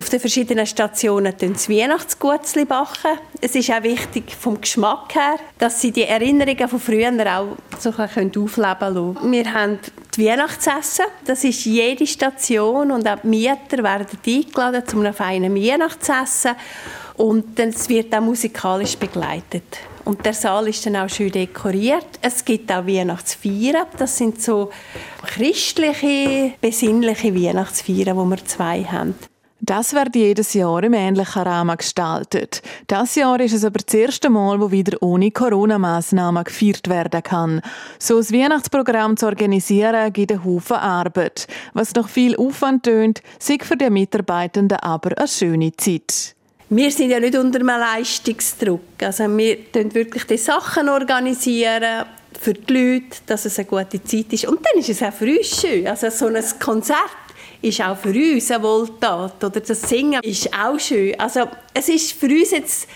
Auf 0.00 0.08
den 0.08 0.18
verschiedenen 0.18 0.66
Stationen 0.66 1.36
backen 1.38 1.54
sie 1.54 1.78
Weihnachtsgutzli 1.78 2.64
backen. 2.64 3.16
Es 3.40 3.54
ist 3.54 3.70
auch 3.70 3.84
wichtig 3.84 4.34
vom 4.34 4.60
Geschmack 4.60 5.14
her, 5.14 5.36
dass 5.58 5.80
sie 5.80 5.92
die 5.92 6.02
Erinnerungen 6.02 6.68
von 6.68 6.80
früher 6.80 7.12
auch 7.38 7.56
so 7.78 7.90
aufleben 8.36 8.76
können. 8.80 9.30
Wir 9.30 9.54
haben 9.54 9.78
die 10.16 10.26
Weihnachtsessen. 10.26 11.04
Das 11.24 11.44
ist 11.44 11.64
jede 11.64 12.08
Station 12.08 12.90
und 12.90 13.06
auch 13.06 13.20
die 13.22 13.28
Mieter 13.28 13.84
werden 13.84 14.18
eingeladen 14.26 14.84
zu 14.84 14.98
einem 14.98 15.14
feinen 15.14 15.54
Weihnachtsessen. 15.54 16.56
Und 17.14 17.56
dann 17.56 17.72
wird 17.88 18.12
auch 18.12 18.20
musikalisch 18.20 18.96
begleitet. 18.96 19.78
Und 20.04 20.24
der 20.24 20.34
Saal 20.34 20.68
ist 20.68 20.84
dann 20.84 20.96
auch 20.96 21.08
schön 21.08 21.30
dekoriert. 21.30 22.06
Es 22.20 22.44
gibt 22.44 22.70
auch 22.72 22.86
Weihnachtsfeiern. 22.86 23.86
Das 23.98 24.16
sind 24.16 24.40
so 24.42 24.70
christliche, 25.24 26.54
besinnliche 26.60 27.34
Weihnachtsfeiern, 27.34 28.16
wo 28.16 28.24
wir 28.24 28.44
zwei 28.44 28.84
haben. 28.84 29.14
Das 29.64 29.94
wird 29.94 30.16
jedes 30.16 30.54
Jahr 30.54 30.82
im 30.82 30.92
ähnlichen 30.92 31.42
Rahmen 31.42 31.76
gestaltet. 31.76 32.62
Das 32.88 33.14
Jahr 33.14 33.38
ist 33.38 33.52
es 33.52 33.64
aber 33.64 33.78
das 33.78 33.94
erste 33.94 34.28
Mal, 34.28 34.60
wo 34.60 34.72
wieder 34.72 35.00
ohne 35.00 35.30
Corona-Massnahmen 35.30 36.42
gefeiert 36.42 36.88
werden 36.88 37.22
kann. 37.22 37.60
So 37.96 38.16
ein 38.16 38.28
Weihnachtsprogramm 38.28 39.16
zu 39.16 39.26
organisieren, 39.26 40.12
gibt 40.12 40.32
einen 40.32 40.44
Haufen 40.44 40.78
Arbeit. 40.78 41.46
Was 41.74 41.94
noch 41.94 42.08
viel 42.08 42.34
Aufwand 42.34 42.82
tönt, 42.82 43.22
sei 43.38 43.58
für 43.62 43.76
die 43.76 43.88
Mitarbeitenden 43.88 44.80
aber 44.80 45.16
eine 45.16 45.28
schöne 45.28 45.70
Zeit. 45.76 46.34
Wir 46.74 46.90
sind 46.90 47.10
ja 47.10 47.20
nicht 47.20 47.36
unter 47.36 47.60
einem 47.60 47.68
Leistungsdruck. 47.68 49.02
Also 49.02 49.24
wir 49.36 49.58
organisieren 49.74 49.94
wirklich 49.94 50.24
die 50.24 50.38
Sachen 50.38 50.88
organisieren 50.88 52.06
für 52.40 52.54
die 52.54 52.72
Leute, 52.72 53.18
dass 53.26 53.44
es 53.44 53.58
eine 53.58 53.68
gute 53.68 54.02
Zeit 54.02 54.32
ist. 54.32 54.46
Und 54.46 54.60
dann 54.64 54.80
ist 54.80 54.88
es 54.88 55.02
auch 55.02 55.12
für 55.12 55.26
uns 55.26 55.60
schön. 55.60 55.86
Also 55.86 56.08
so 56.08 56.28
ein 56.28 56.42
Konzert 56.58 56.96
ist 57.60 57.78
auch 57.82 57.98
für 57.98 58.14
uns 58.14 58.50
eine 58.50 58.62
Wohltat. 58.62 59.44
Oder 59.44 59.60
das 59.60 59.82
Singen 59.82 60.22
ist 60.22 60.48
auch 60.54 60.80
schön. 60.80 61.14
Also 61.20 61.46
es 61.74 61.90
ist 61.90 62.12
für 62.12 62.28
uns 62.28 62.52
jetzt, 62.52 62.88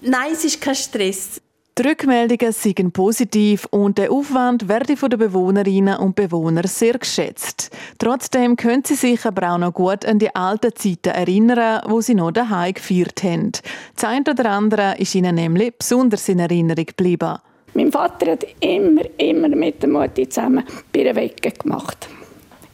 nein, 0.00 0.32
es 0.32 0.44
ist 0.44 0.60
kein 0.60 0.74
Stress. 0.74 1.41
Die 1.78 1.88
Rückmeldungen 1.88 2.52
sind 2.52 2.92
positiv 2.92 3.66
und 3.70 3.96
der 3.96 4.12
Aufwand 4.12 4.68
werde 4.68 4.94
von 4.94 5.08
den 5.08 5.18
Bewohnerinnen 5.18 5.96
und 5.96 6.14
Bewohnern 6.14 6.66
sehr 6.66 6.98
geschätzt. 6.98 7.74
Trotzdem 7.98 8.56
können 8.56 8.84
sie 8.84 8.94
sich 8.94 9.24
aber 9.24 9.54
auch 9.54 9.58
noch 9.58 9.72
gut 9.72 10.04
an 10.04 10.18
die 10.18 10.34
alten 10.34 10.76
Zeiten 10.76 11.14
erinnern, 11.14 11.80
wo 11.88 12.02
sie 12.02 12.14
noch 12.14 12.30
daheim 12.30 12.74
gefeiert 12.74 13.22
haben. 13.22 13.52
Das 13.94 14.04
eine 14.04 14.30
oder 14.30 14.50
andere 14.50 14.96
ist 14.98 15.14
ihnen 15.14 15.36
nämlich 15.36 15.74
besonders 15.74 16.28
in 16.28 16.40
Erinnerung 16.40 16.84
geblieben. 16.84 17.38
Mein 17.72 17.90
Vater 17.90 18.32
hat 18.32 18.44
immer, 18.60 19.04
immer 19.16 19.48
mit 19.48 19.80
der 19.80 19.88
Mutti 19.88 20.28
zusammen 20.28 20.64
Birrenwecke 20.92 21.52
gemacht. 21.52 22.06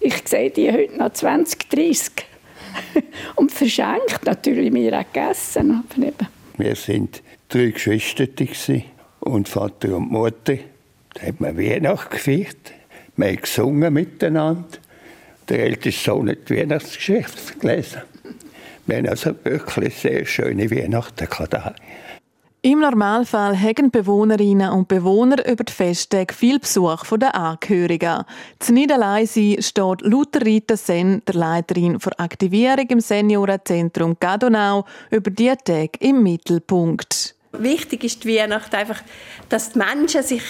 Ich 0.01 0.27
sehe 0.27 0.51
die 0.51 0.73
heute 0.73 0.99
noch 0.99 1.13
20, 1.13 1.69
30. 1.71 2.13
und 3.37 3.53
verschenkt 3.53 4.25
natürlich 4.25 4.73
mir 4.73 4.99
auch 4.99 5.05
gegessen. 5.13 5.85
Wir 6.57 6.75
sind 6.75 7.23
drei 7.49 7.71
Geschwister 7.71 8.27
und 9.21 9.49
Vater 9.49 9.97
und 9.97 10.11
Mutter. 10.11 10.59
Da 11.15 11.27
hat 11.27 11.41
man 11.41 11.57
Weihnachten 11.57 12.11
gefeiert. 12.11 12.73
Wir 13.17 13.29
haben 13.29 13.37
gesungen 13.37 13.93
miteinander. 13.93 14.79
Der 15.49 15.61
älteste 15.61 16.11
Sohn 16.11 16.29
hat 16.29 16.51
Weihnachtsgeschichte 16.51 17.59
gelesen. 17.59 18.03
Wir 18.87 18.99
haben 18.99 19.09
also 19.09 19.35
wirklich 19.45 19.95
sehr 19.97 20.25
schöne 20.27 20.71
Weihnachten 20.71 21.27
gehabt. 21.27 21.81
Im 22.61 22.81
Normalfall 22.81 23.59
haben 23.59 23.91
Bewohnerinnen 23.91 24.71
und 24.73 24.89
Bewohner 24.89 25.47
über 25.49 25.63
die 25.63 25.73
Festtage 25.73 26.35
viel 26.35 26.59
Besuch 26.59 27.05
von 27.05 27.21
den 27.21 27.31
Angehörigen. 27.31 28.25
Zu 28.59 28.75
sein 28.75 29.63
steht 29.63 30.01
Luther 30.03 30.45
Rita 30.45 30.77
Sen, 30.77 31.23
der 31.27 31.37
Leiterin 31.37 32.01
für 32.01 32.19
Aktivierung 32.19 32.87
im 32.89 33.01
Seniorenzentrum 33.01 34.17
Gadonau, 34.19 34.85
über 35.11 35.31
die 35.31 35.55
Tage 35.65 35.93
im 36.01 36.23
Mittelpunkt. 36.25 37.38
Wichtig 37.53 38.05
ist 38.05 38.25
die 38.25 38.37
Weihnacht 38.37 38.75
einfach, 38.75 39.01
dass 39.49 39.73
die 39.73 39.79
Menschen 39.79 40.23
sich 40.23 40.43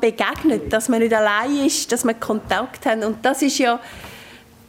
begegnen, 0.00 0.68
dass 0.68 0.88
man 0.88 1.00
nicht 1.00 1.14
allein 1.14 1.66
ist, 1.66 1.90
dass 1.92 2.04
man 2.04 2.18
Kontakt 2.18 2.86
haben. 2.86 3.04
Und 3.04 3.24
das 3.24 3.42
ist 3.42 3.58
ja 3.58 3.80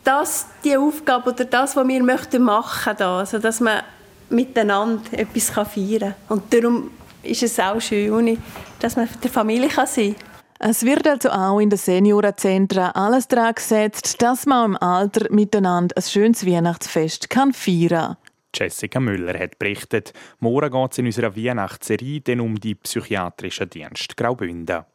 das, 0.04 0.48
die 0.64 0.78
Aufgabe 0.78 1.32
oder 1.32 1.46
das, 1.46 1.76
was 1.76 1.88
wir 1.88 2.04
möchten 2.04 2.44
machen 2.44 2.94
da, 2.98 3.20
also 3.20 3.40
dass 3.40 3.60
man 3.60 3.82
miteinander 4.30 5.02
etwas 5.14 5.50
feiern 5.50 6.00
kann. 6.00 6.16
Und 6.30 6.54
darum 6.54 6.92
ist 7.22 7.44
es 7.44 7.60
auch 7.60 7.80
schön, 7.80 8.38
dass 8.80 8.96
man 8.96 9.08
der 9.22 9.32
Familie 9.32 9.70
sein 9.70 10.16
kann. 10.16 10.34
Es 10.60 10.84
wird 10.84 11.06
also 11.08 11.30
auch 11.30 11.60
in 11.60 11.70
den 11.70 11.78
Seniorenzentren 11.78 12.92
alles 12.94 13.28
daran 13.28 13.54
gesetzt, 13.54 14.22
dass 14.22 14.46
man 14.46 14.72
im 14.72 14.78
Alter 14.78 15.30
miteinander 15.30 15.96
ein 15.98 16.04
schönes 16.04 16.46
Weihnachtsfest 16.46 17.30
kann 17.30 17.52
feiern 17.54 17.90
kann. 17.90 18.18
Jessica 18.56 19.00
Müller 19.00 19.38
hat 19.40 19.60
berichtet. 19.60 20.14
Morgen 20.40 20.72
geht 20.72 20.92
es 20.92 20.98
in 21.00 21.06
unserer 21.08 21.36
Weihnachtsserie 21.36 22.22
um 22.40 22.60
die 22.60 22.76
psychiatrischen 22.76 23.70
Dienst 23.70 24.16
Graubünden. 24.16 24.86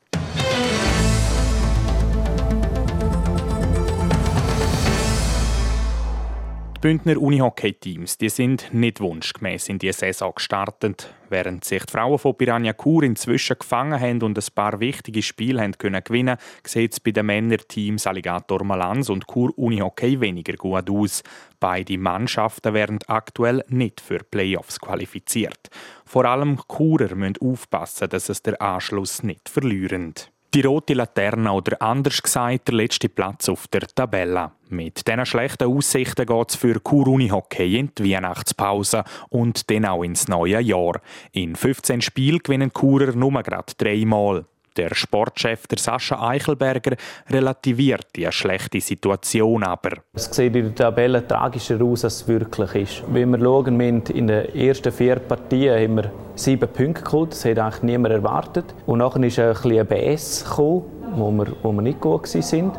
Die 6.79 6.83
Bündner 6.83 7.21
Unihockey-Teams 7.21 8.19
sind 8.21 8.73
nicht 8.73 9.01
wunschgemäß 9.01 9.69
in 9.69 9.81
die 9.81 9.91
Saison 9.91 10.33
gestartet. 10.33 11.13
Während 11.29 11.65
sich 11.65 11.85
die 11.85 11.91
Frauen 11.91 12.21
von 12.21 12.39
Piranha 12.39 12.73
Chur 12.73 13.03
inzwischen 13.03 13.59
gefangen 13.59 14.01
haben 14.01 14.23
und 14.23 14.39
ein 14.39 14.55
paar 14.55 14.79
wichtige 14.79 15.21
Spiele 15.21 15.61
haben 15.61 15.77
können 15.77 16.05
gewinnen 16.05 16.37
sieht 16.65 16.93
es 16.93 17.01
bei 17.01 17.11
den 17.11 17.27
Männerteams 17.27 18.07
Alligator 18.07 18.63
Malanz 18.63 19.09
und 19.09 19.27
Chur 19.27 19.59
Unihockey 19.59 20.21
weniger 20.21 20.53
gut 20.53 20.89
aus. 20.89 21.25
Beide 21.59 21.99
Mannschaften 21.99 22.73
werden 22.73 23.01
aktuell 23.09 23.65
nicht 23.67 24.01
für 24.01 24.21
Playoffs 24.21 24.79
qualifiziert. 24.79 25.71
Vor 26.07 26.27
allem 26.27 26.61
Churer 26.69 27.17
müssen 27.17 27.39
aufpassen, 27.41 28.09
dass 28.09 28.29
es 28.29 28.45
der 28.45 28.63
Anschluss 28.63 29.25
nicht 29.25 29.49
verlieren. 29.49 30.15
Die 30.55 30.63
rote 30.63 30.95
Laterne 30.95 31.53
oder 31.53 31.83
anders 31.83 32.23
gesagt 32.23 32.69
der 32.69 32.75
letzte 32.75 33.11
Platz 33.11 33.51
auf 33.51 33.69
der 33.69 33.83
Tabelle. 33.83 34.53
Mit 34.71 35.07
diesen 35.07 35.27
schlechten 35.27 35.69
Aussichten 35.69 36.25
geht 36.25 36.51
es 36.51 36.57
für 36.57 36.81
Kuruni 36.81 37.29
Hockey 37.29 37.79
in 37.79 37.91
die 37.99 38.15
Weihnachtspause 38.15 39.05
und 39.29 39.71
dann 39.71 39.85
auch 39.85 40.03
ins 40.03 40.27
neue 40.27 40.59
Jahr. 40.61 41.03
In 41.33 41.55
15 41.55 42.01
Spielen 42.01 42.39
gewinnen 42.39 42.73
Kurer 42.73 43.13
nur 43.13 43.43
gerade 43.43 43.75
dreimal. 43.77 44.47
Der 44.79 44.95
Sportchef 44.95 45.67
der 45.67 45.79
Sascha 45.79 46.25
Eichelberger 46.29 46.95
relativiert 47.29 48.07
die 48.15 48.31
schlechte 48.31 48.81
Situation 48.81 49.65
aber. 49.65 49.91
Es 50.15 50.27
sieht 50.27 50.55
in 50.55 50.67
der 50.67 50.75
Tabelle 50.77 51.27
tragischer 51.27 51.83
aus, 51.83 52.05
als 52.05 52.23
es 52.23 52.29
wirklich 52.29 52.75
ist. 52.77 53.03
Wenn 53.13 53.31
wir 53.31 53.41
schauen, 53.41 53.77
wir 53.77 53.89
in 53.89 54.29
den 54.29 54.55
ersten 54.55 54.93
vier 54.93 55.17
Partien 55.17 55.75
haben 55.75 55.97
wir 55.97 56.13
sieben 56.37 56.69
Punkte 56.69 57.03
geholt. 57.03 57.33
Das 57.33 57.45
hat 57.45 57.59
eigentlich 57.59 57.83
niemand 57.83 58.15
erwartet. 58.15 58.67
Und 58.87 59.01
nachher 59.01 59.25
ist 59.25 59.41
ein 59.41 59.53
bisschen 59.53 59.81
ein 59.81 59.87
BS 59.89 60.45
gekommen, 60.45 60.85
wo 61.17 61.33
wir, 61.33 61.47
wo 61.65 61.73
wir 61.73 61.83
nicht 61.83 62.01
gut 62.01 62.33
waren. 62.33 62.73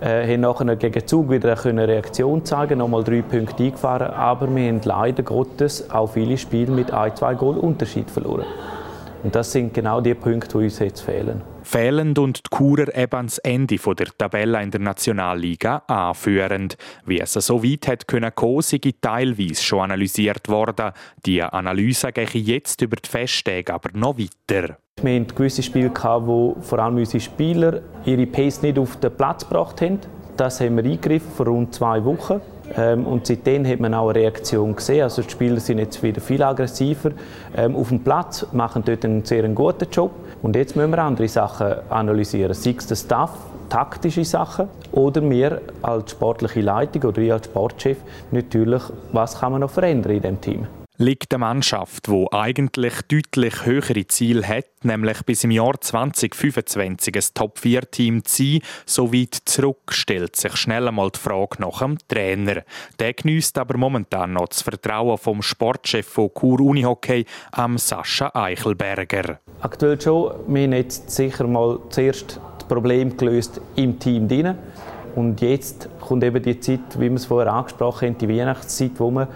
Äh, 0.00 0.32
haben 0.32 0.40
nachher 0.40 0.74
gegen 0.74 1.06
Zug 1.06 1.30
wieder 1.30 1.56
eine 1.64 1.86
Reaktion 1.86 2.44
zeigen, 2.44 2.78
nochmal 2.78 3.04
drei 3.04 3.22
Punkte 3.22 3.62
eingefahren, 3.62 4.10
aber 4.10 4.52
wir 4.54 4.68
haben 4.68 4.80
leider 4.84 5.24
Gottes 5.24 5.88
auch 5.90 6.08
viele 6.08 6.36
Spiele 6.36 6.70
mit 6.70 6.92
ein, 6.92 7.14
zwei 7.16 7.34
Goal 7.34 7.58
Unterschied 7.58 8.08
verloren. 8.08 8.44
Und 9.22 9.34
das 9.34 9.52
sind 9.52 9.74
genau 9.74 10.00
die 10.00 10.14
Punkte, 10.14 10.58
die 10.58 10.64
uns 10.64 10.78
jetzt 10.78 11.00
fehlen. 11.00 11.42
Fehlend 11.62 12.18
und 12.18 12.38
die 12.46 12.56
Churer 12.56 12.96
eben 12.96 13.14
ans 13.14 13.38
Ende 13.38 13.76
der 13.76 14.06
Tabelle 14.16 14.62
in 14.62 14.70
der 14.70 14.80
Nationalliga 14.80 15.82
anführend. 15.86 16.76
Wie 17.04 17.20
es 17.20 17.32
so 17.32 17.62
weit 17.62 17.88
hat 17.88 18.06
können 18.06 18.34
kommen, 18.34 18.62
sei 18.62 18.80
teilweise 19.00 19.62
schon 19.62 19.80
analysiert 19.80 20.48
worden. 20.48 20.92
Die 21.26 21.42
Analyse 21.42 22.12
gehe 22.12 22.26
jetzt 22.26 22.80
über 22.80 22.96
die 22.96 23.08
Festtage 23.08 23.74
aber 23.74 23.90
noch 23.92 24.16
weiter. 24.18 24.78
Wir 25.02 25.20
hatten 25.20 25.34
gewisse 25.34 25.62
Spiele, 25.62 25.92
wo 25.94 26.56
vor 26.60 26.78
allem 26.78 26.96
unsere 26.96 27.20
Spieler 27.20 27.82
ihre 28.04 28.26
Pace 28.26 28.62
nicht 28.62 28.78
auf 28.78 28.98
den 28.98 29.14
Platz 29.16 29.48
gebracht 29.48 29.80
haben. 29.80 29.98
Das 30.36 30.60
haben 30.60 30.76
wir 30.76 30.84
eingegriffen 30.84 31.30
vor 31.32 31.46
rund 31.46 31.74
zwei 31.74 32.04
Wochen. 32.04 32.40
Ähm, 32.76 33.06
und 33.06 33.26
seitdem 33.26 33.66
hat 33.66 33.80
man 33.80 33.94
auch 33.94 34.10
eine 34.10 34.20
Reaktion 34.20 34.76
gesehen. 34.76 35.02
Also 35.02 35.22
die 35.22 35.30
Spieler 35.30 35.60
sind 35.60 35.78
jetzt 35.78 36.02
wieder 36.02 36.20
viel 36.20 36.42
aggressiver 36.42 37.10
ähm, 37.56 37.76
auf 37.76 37.88
dem 37.88 38.00
Platz, 38.00 38.46
machen 38.52 38.82
dort 38.84 39.04
einen 39.04 39.24
sehr 39.24 39.48
guten 39.48 39.88
Job. 39.90 40.10
Und 40.42 40.56
jetzt 40.56 40.76
müssen 40.76 40.90
wir 40.90 40.98
andere 40.98 41.28
Sachen 41.28 41.74
analysieren, 41.90 42.54
sei 42.54 42.74
es 42.76 42.86
der 42.86 42.96
Staff, 42.96 43.32
taktische 43.68 44.24
Sachen 44.24 44.68
oder 44.92 45.28
wir 45.28 45.60
als 45.82 46.12
sportliche 46.12 46.60
Leitung 46.60 47.02
oder 47.02 47.20
ich 47.20 47.32
als 47.32 47.46
Sportchef 47.46 47.98
natürlich, 48.30 48.82
was 49.12 49.40
kann 49.40 49.52
man 49.52 49.60
noch 49.60 49.70
verändern 49.70 50.12
in 50.12 50.22
dem 50.22 50.40
Team 50.40 50.66
liegt 50.98 51.32
eine 51.32 51.38
Mannschaft, 51.38 52.08
die 52.08 52.26
eigentlich 52.32 52.94
deutlich 53.02 53.64
höhere 53.64 54.06
Ziele 54.08 54.46
hat, 54.46 54.66
nämlich 54.82 55.22
bis 55.22 55.44
im 55.44 55.52
Jahr 55.52 55.80
2025 55.80 57.14
ein 57.14 57.22
Top-4-Team 57.34 58.24
zu 58.24 58.42
sein, 58.42 58.60
so 58.84 59.12
weit 59.12 59.34
zurück, 59.44 59.92
stellt 59.92 60.34
sich 60.34 60.56
schnell 60.56 60.88
einmal 60.88 61.10
die 61.10 61.20
Frage 61.20 61.60
nach 61.60 61.78
dem 61.78 61.98
Trainer. 62.08 62.62
Der 62.98 63.14
genießt 63.14 63.58
aber 63.58 63.78
momentan 63.78 64.32
noch 64.32 64.48
das 64.48 64.62
Vertrauen 64.62 65.18
vom 65.18 65.40
Sportchef 65.40 66.06
von 66.06 66.30
Chur 66.34 66.60
Unihockey, 66.60 67.24
am 67.52 67.78
Sascha 67.78 68.32
Eichelberger. 68.34 69.38
Aktuell 69.60 70.00
schon. 70.00 70.32
Wir 70.48 70.64
haben 70.64 70.72
jetzt 70.72 71.10
sicher 71.10 71.46
mal 71.46 71.78
zuerst 71.90 72.40
das 72.58 72.68
Problem 72.68 73.16
gelöst 73.16 73.60
im 73.76 74.00
Team 74.00 74.26
drin. 74.26 74.56
Und 75.14 75.40
jetzt 75.40 75.88
kommt 76.00 76.24
eben 76.24 76.42
die 76.42 76.58
Zeit, 76.60 76.98
wie 76.98 77.08
wir 77.08 77.14
es 77.14 77.26
vorher 77.26 77.52
angesprochen 77.52 78.08
haben, 78.08 78.18
die 78.18 78.28
Weihnachtszeit, 78.28 78.92
wo 78.98 79.10
man 79.10 79.28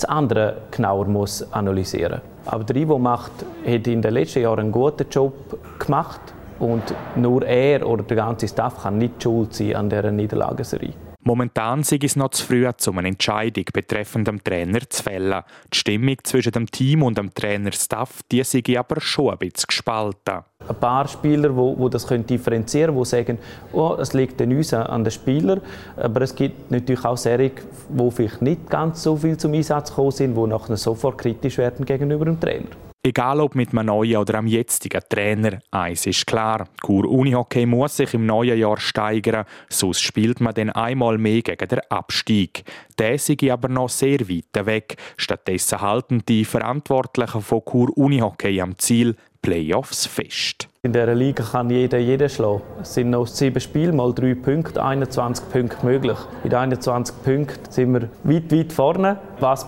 das 0.00 0.08
andere 0.08 0.62
genauer 0.70 1.06
muss 1.06 1.52
analysieren 1.52 2.20
muss. 2.44 2.52
Aber 2.52 2.64
der 2.64 2.76
Ivo 2.76 2.98
macht, 2.98 3.32
hat 3.66 3.86
in 3.86 4.00
den 4.00 4.14
letzten 4.14 4.42
Jahren 4.42 4.60
einen 4.60 4.72
guten 4.72 5.06
Job 5.10 5.34
gemacht 5.78 6.20
und 6.58 6.82
nur 7.16 7.44
er 7.46 7.86
oder 7.86 8.02
der 8.02 8.16
ganze 8.16 8.48
Staff 8.48 8.82
kann 8.82 8.98
nicht 8.98 9.22
schuld 9.22 9.54
sein 9.54 9.76
an 9.76 9.90
dieser 9.90 10.10
Niederlagenserie. 10.10 11.09
Momentan 11.22 11.82
sei 11.82 11.98
es 12.02 12.16
noch 12.16 12.30
zu 12.30 12.46
früh, 12.46 12.66
um 12.86 12.98
eine 12.98 13.08
Entscheidung 13.08 13.64
betreffend 13.72 14.26
dem 14.26 14.42
Trainer 14.42 14.80
zu 14.88 15.02
fällen. 15.02 15.42
Die 15.72 15.76
Stimmung 15.76 16.16
zwischen 16.22 16.52
dem 16.52 16.70
Team 16.70 17.02
und 17.02 17.18
dem 17.18 17.34
Trainerstaff 17.34 18.22
die 18.32 18.42
sei 18.42 18.62
aber 18.78 19.00
schon 19.00 19.30
ein 19.30 19.38
bisschen 19.38 19.66
gespalten. 19.68 20.40
Ein 20.66 20.80
paar 20.80 21.06
Spieler, 21.08 21.50
die, 21.50 21.90
das 21.90 22.06
differenzieren 22.06 22.94
können, 22.94 23.02
die 23.02 23.08
sagen, 23.08 23.38
oh, 23.72 23.96
es 23.98 24.12
liegt 24.12 24.40
an 24.40 24.52
uns, 24.52 24.72
an 24.72 25.04
den 25.04 25.10
Spielern. 25.10 25.60
Aber 25.96 26.22
es 26.22 26.34
gibt 26.34 26.70
natürlich 26.70 27.04
auch 27.04 27.16
Serien, 27.16 27.52
die 27.88 28.10
vielleicht 28.10 28.42
nicht 28.42 28.70
ganz 28.70 29.02
so 29.02 29.16
viel 29.16 29.36
zum 29.36 29.52
Einsatz 29.52 29.90
gekommen 29.90 30.12
sind, 30.12 30.36
die 30.36 30.46
nachher 30.46 30.76
sofort 30.76 31.18
kritisch 31.18 31.58
werden 31.58 31.84
gegenüber 31.84 32.24
dem 32.24 32.40
Trainer. 32.40 32.89
Egal 33.02 33.40
ob 33.40 33.54
mit 33.54 33.72
einem 33.72 33.86
neuen 33.86 34.18
oder 34.18 34.36
einem 34.36 34.46
jetzigen 34.46 35.00
Trainer, 35.08 35.58
eins 35.70 36.04
ist 36.04 36.26
klar, 36.26 36.68
Kur 36.82 37.06
Unihockey 37.06 37.64
muss 37.64 37.96
sich 37.96 38.12
im 38.12 38.26
neuen 38.26 38.58
Jahr 38.58 38.78
steigern, 38.78 39.46
sonst 39.70 40.02
spielt 40.02 40.40
man 40.40 40.52
dann 40.52 40.68
einmal 40.68 41.16
mehr 41.16 41.40
gegen 41.40 41.66
den 41.66 41.80
Abstieg. 41.88 42.62
Der 42.98 43.18
sei 43.18 43.38
aber 43.50 43.68
noch 43.68 43.88
sehr 43.88 44.28
weit 44.28 44.66
weg. 44.66 44.96
Stattdessen 45.16 45.80
halten 45.80 46.22
die 46.28 46.44
Verantwortlichen 46.44 47.40
von 47.40 47.64
Kur 47.64 47.96
Unihockey 47.96 48.60
am 48.60 48.76
Ziel, 48.76 49.16
Playoffs 49.40 50.04
fest. 50.04 50.69
In 50.82 50.94
dieser 50.94 51.14
Liga 51.14 51.44
kann 51.44 51.68
jeder 51.68 51.98
jeden 51.98 52.30
schlagen. 52.30 52.62
Es 52.80 52.94
sind 52.94 53.10
noch 53.10 53.26
sieben 53.26 53.60
Spiele, 53.60 53.92
mal 53.92 54.14
drei 54.14 54.34
Punkte, 54.34 54.82
21 54.82 55.50
Punkte 55.50 55.84
möglich. 55.84 56.16
Mit 56.42 56.54
21 56.54 57.22
Punkten 57.22 57.70
sind 57.70 57.92
wir 57.92 58.08
weit, 58.24 58.50
weit 58.50 58.72
vorne. 58.72 59.18
Was, 59.40 59.66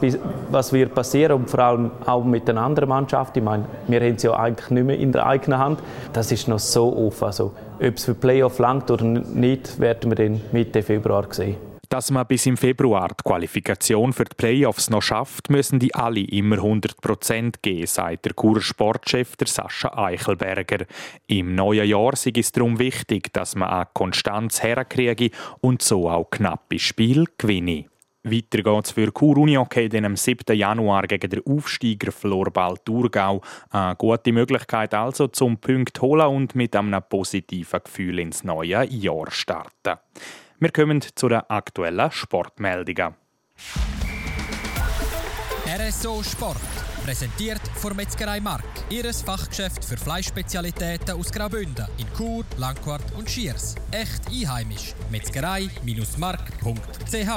was 0.50 0.72
wird 0.72 0.94
passieren 0.94 1.32
und 1.32 1.50
vor 1.50 1.60
allem 1.60 1.90
auch 2.06 2.24
mit 2.24 2.48
den 2.48 2.56
anderen 2.56 2.88
Mannschaften, 2.88 3.40
ich 3.40 3.44
meine, 3.44 3.66
wir 3.88 4.00
haben 4.00 4.14
es 4.14 4.22
ja 4.22 4.32
eigentlich 4.32 4.70
nicht 4.70 4.86
mehr 4.86 4.98
in 4.98 5.12
der 5.12 5.26
eigenen 5.26 5.58
Hand, 5.58 5.80
das 6.14 6.32
ist 6.32 6.48
noch 6.48 6.58
so 6.58 6.96
offen. 6.96 7.26
Also, 7.26 7.52
ob 7.78 7.94
es 7.94 8.06
für 8.06 8.14
Playoff 8.14 8.58
langt 8.58 8.90
oder 8.90 9.04
nicht, 9.04 9.78
werden 9.78 10.10
wir 10.10 10.16
dann 10.16 10.40
Mitte 10.50 10.80
Februar 10.80 11.26
sehen. 11.28 11.71
Dass 11.92 12.10
man 12.10 12.26
bis 12.26 12.46
im 12.46 12.56
Februar 12.56 13.08
die 13.08 13.22
Qualifikation 13.22 14.14
für 14.14 14.24
die 14.24 14.34
Playoffs 14.34 14.88
noch 14.88 15.02
schafft, 15.02 15.50
müssen 15.50 15.78
die 15.78 15.94
alle 15.94 16.20
immer 16.22 16.56
100% 16.56 17.56
geben, 17.60 17.86
sagt 17.86 18.24
der 18.24 18.32
Churer 18.32 18.62
Sportchef 18.62 19.36
der 19.36 19.46
Sascha 19.46 19.92
Eichelberger. 20.02 20.86
Im 21.26 21.54
neuen 21.54 21.86
Jahr 21.86 22.14
ist 22.14 22.34
es 22.34 22.50
darum 22.50 22.78
wichtig, 22.78 23.30
dass 23.34 23.56
man 23.56 23.68
eine 23.68 23.88
Konstanz 23.92 24.62
herkriege 24.62 25.32
und 25.60 25.82
so 25.82 26.08
auch 26.08 26.30
knappe 26.30 26.78
Spiel 26.78 27.26
gewinne. 27.36 27.84
Weiter 28.22 28.62
geht 28.62 28.84
es 28.86 28.92
für 28.92 29.12
Chur 29.12 29.36
Unihockey 29.36 29.90
am 30.02 30.16
7. 30.16 30.56
Januar 30.56 31.02
gegen 31.02 31.28
den 31.28 31.46
Aufsteiger 31.46 32.10
Florball 32.10 32.78
Thurgau. 32.86 33.42
Eine 33.68 33.96
gute 33.96 34.32
Möglichkeit 34.32 34.94
also 34.94 35.28
zum 35.28 35.58
Punkt 35.58 36.00
holen 36.00 36.26
und 36.28 36.54
mit 36.54 36.74
einem 36.74 37.02
positiven 37.06 37.80
Gefühl 37.84 38.18
ins 38.20 38.44
neue 38.44 38.82
Jahr 38.86 39.30
starten. 39.30 39.98
Wir 40.62 40.70
kommen 40.70 41.02
zu 41.16 41.28
den 41.28 41.40
aktuellen 41.48 42.12
Sportmeldungen. 42.12 43.16
RSO 45.66 46.22
Sport. 46.22 46.56
Präsentiert 47.04 47.60
von 47.74 47.96
Metzgerei 47.96 48.38
Mark. 48.38 48.62
Ihres 48.88 49.22
Fachgeschäft 49.22 49.84
für 49.84 49.96
Fleischspezialitäten 49.96 51.18
aus 51.18 51.32
Graubünden 51.32 51.88
in 51.98 52.06
Chur, 52.16 52.44
Langquart 52.58 53.02
und 53.18 53.28
Schiers. 53.28 53.74
Echt 53.90 54.28
einheimisch. 54.28 54.94
Metzgerei-mark.ch 55.10 57.28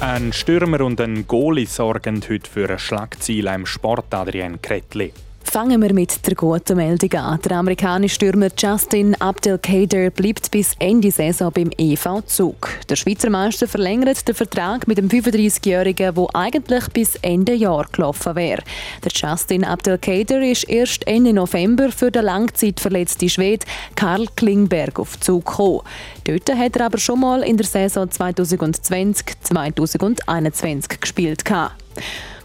ein 0.00 0.32
Stürmer 0.32 0.82
und 0.82 1.00
ein 1.00 1.26
Goalie 1.26 1.66
sorgen 1.66 2.22
heute 2.28 2.50
für 2.50 2.70
ein 2.70 2.78
Schlagziel 2.78 3.48
im 3.48 3.66
Sport 3.66 4.14
Adrian 4.14 4.62
Kretli. 4.62 5.12
Fangen 5.44 5.82
wir 5.82 5.92
mit 5.92 6.26
der 6.26 6.34
guten 6.34 6.76
Meldung 6.76 7.12
an. 7.20 7.40
Der 7.42 7.58
amerikanische 7.58 8.14
Stürmer 8.14 8.48
Justin 8.56 9.14
Abdelkader 9.16 10.08
bleibt 10.10 10.50
bis 10.50 10.72
Ende 10.78 11.10
Saison 11.10 11.52
beim 11.52 11.70
EV 11.76 12.22
Zug. 12.26 12.70
Der 12.88 12.96
Schweizer 12.96 13.28
Meister 13.30 13.68
verlängert 13.68 14.26
den 14.26 14.34
Vertrag 14.34 14.88
mit 14.88 14.96
dem 14.98 15.08
35-Jährigen, 15.08 16.14
der 16.14 16.26
eigentlich 16.34 16.88
bis 16.88 17.14
Ende 17.16 17.54
Jahr 17.54 17.86
gelaufen 17.92 18.34
wäre. 18.34 18.62
Der 19.04 19.12
Justin 19.12 19.64
Abdelkader 19.64 20.42
ist 20.42 20.68
erst 20.68 21.06
Ende 21.06 21.32
November 21.32 21.92
für 21.92 22.10
den 22.10 22.24
langzeitverletzten 22.24 23.28
Schwed 23.28 23.64
Karl 23.94 24.26
Klingberg 24.36 24.98
auf 24.98 25.20
Zug 25.20 25.46
gekommen. 25.46 25.82
Dort 26.24 26.52
hat 26.54 26.76
er 26.76 26.86
aber 26.86 26.98
schon 26.98 27.20
mal 27.20 27.42
in 27.42 27.56
der 27.56 27.66
Saison 27.66 28.08
2020-2021 28.08 31.00
gespielt. 31.00 31.44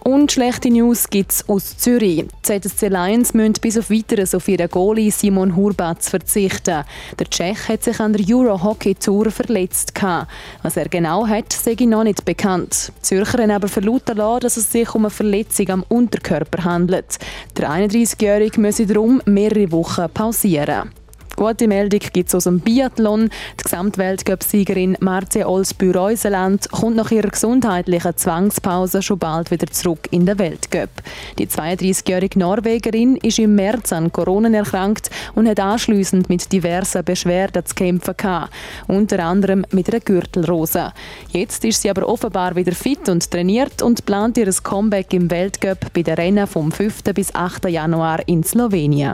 Und 0.08 0.32
schlechte 0.32 0.70
News 0.70 1.10
gibt 1.10 1.34
es 1.34 1.50
aus 1.50 1.76
Zürich. 1.76 2.24
Die 2.48 2.62
ZSC 2.62 2.88
Lions 2.88 3.34
müssen 3.34 3.56
bis 3.62 3.78
auf 3.78 3.90
weiteres 3.92 4.34
auf 4.34 4.48
ihren 4.48 4.70
Goalie 4.70 5.12
Simon 5.12 5.54
Hurbatz 5.54 6.08
verzichten. 6.08 6.86
Der 7.20 7.30
Tschech 7.30 7.68
hat 7.68 7.84
sich 7.84 8.00
an 8.00 8.14
der 8.14 8.26
Euro 8.34 8.64
Hockey 8.64 8.96
Tour 8.96 9.30
verletzt. 9.32 9.92
Was 10.62 10.78
er 10.78 10.88
genau 10.88 11.28
hat, 11.28 11.52
sei 11.52 11.76
noch 11.82 12.06
nicht 12.06 12.24
bekannt. 12.24 12.94
Die 13.00 13.02
Zürcher 13.02 13.40
haben 13.40 13.52
aber 13.52 13.68
verlauten 13.68 14.16
lassen, 14.16 14.40
dass 14.40 14.56
es 14.56 14.72
sich 14.72 14.96
um 14.96 15.04
eine 15.04 15.10
Verletzung 15.10 15.70
am 15.72 15.84
Unterkörper 15.90 16.64
handelt. 16.64 17.18
Der 17.58 17.70
31-Jährige 17.70 18.62
müsse 18.62 18.86
darum 18.86 19.22
mehrere 19.26 19.74
Wochen 19.74 20.06
pausieren. 20.14 20.90
Gute 21.38 21.68
Meldung 21.68 22.00
gibt 22.00 22.30
es 22.30 22.34
aus 22.34 22.46
dem 22.46 22.60
Biathlon. 22.62 23.30
Die 23.60 23.64
Gesamtweltcup-Siegerin 23.64 24.98
Marcia 25.02 25.46
Olsbü-Reuseland 25.46 26.72
kommt 26.72 26.96
nach 26.96 27.12
ihrer 27.12 27.30
gesundheitlichen 27.30 28.18
Zwangspause 28.18 29.04
schon 29.04 29.20
bald 29.20 29.52
wieder 29.52 29.68
zurück 29.68 30.08
in 30.10 30.26
den 30.26 30.40
Weltcup. 30.40 30.90
Die 31.38 31.46
32-jährige 31.46 32.40
Norwegerin 32.40 33.18
ist 33.18 33.38
im 33.38 33.54
März 33.54 33.94
an 33.94 34.12
Corona 34.12 34.50
erkrankt 34.50 35.12
und 35.36 35.48
hat 35.48 35.60
anschließend 35.60 36.28
mit 36.28 36.52
diversen 36.52 37.06
Beschwerden 37.06 37.64
zu 37.64 37.76
kämpfen 37.76 38.16
gehabt, 38.18 38.52
unter 38.88 39.24
anderem 39.24 39.64
mit 39.70 39.90
einer 39.94 40.00
Gürtelrose. 40.00 40.92
Jetzt 41.30 41.64
ist 41.66 41.84
sie 41.84 41.92
aber 41.92 42.10
offenbar 42.10 42.56
wieder 42.56 42.72
fit 42.72 43.10
und 43.10 43.30
trainiert 43.30 43.84
und 43.84 44.08
plant 44.08 44.40
ihr 44.40 44.52
Comeback 44.64 45.14
im 45.14 45.30
Weltcup 45.30 45.94
bei 45.94 46.02
den 46.02 46.16
Rennen 46.16 46.48
vom 46.48 46.72
5. 46.72 47.04
bis 47.14 47.36
8. 47.36 47.70
Januar 47.70 48.28
in 48.28 48.44
Slowenien. 48.44 49.14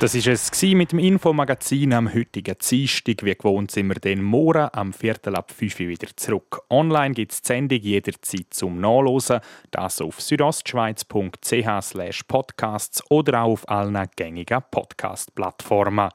das 0.00 0.14
war 0.14 0.32
es 0.32 0.62
mit 0.62 0.92
dem 0.92 0.98
Infomagazin 0.98 1.92
am 1.92 2.14
heutigen 2.14 2.56
Dienstag. 2.58 3.22
Wie 3.22 3.34
gewohnt 3.34 3.70
sind 3.70 3.88
wir 3.88 3.96
dann 3.96 4.22
morgen 4.22 4.70
am 4.72 4.94
Viertel 4.94 5.36
ab 5.36 5.52
5 5.52 5.78
Uhr 5.78 5.88
wieder 5.88 6.08
zurück. 6.16 6.62
Online 6.70 7.12
gibt 7.12 7.32
es 7.32 7.42
die 7.42 7.48
Sendung 7.48 7.80
jederzeit 7.80 8.46
zum 8.48 8.80
Nachlesen. 8.80 9.40
Das 9.70 10.00
auf 10.00 10.18
südostschweiz.ch 10.18 12.26
podcasts 12.26 13.10
oder 13.10 13.42
auch 13.42 13.52
auf 13.52 13.68
allen 13.68 14.08
gängigen 14.16 14.62
Podcast-Plattformen. 14.70 16.08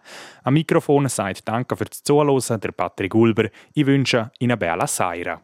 Am 0.43 0.53
Mikrofon 0.55 1.07
sagt 1.07 1.47
Danke 1.47 1.77
fürs 1.77 2.01
Zuhören, 2.01 2.59
der 2.59 2.71
Patrick 2.71 3.13
Ulber. 3.13 3.49
Ich 3.75 3.85
wünsche 3.85 4.31
Ihnen 4.39 4.57
Bella 4.57 4.87
Seira. 4.87 5.43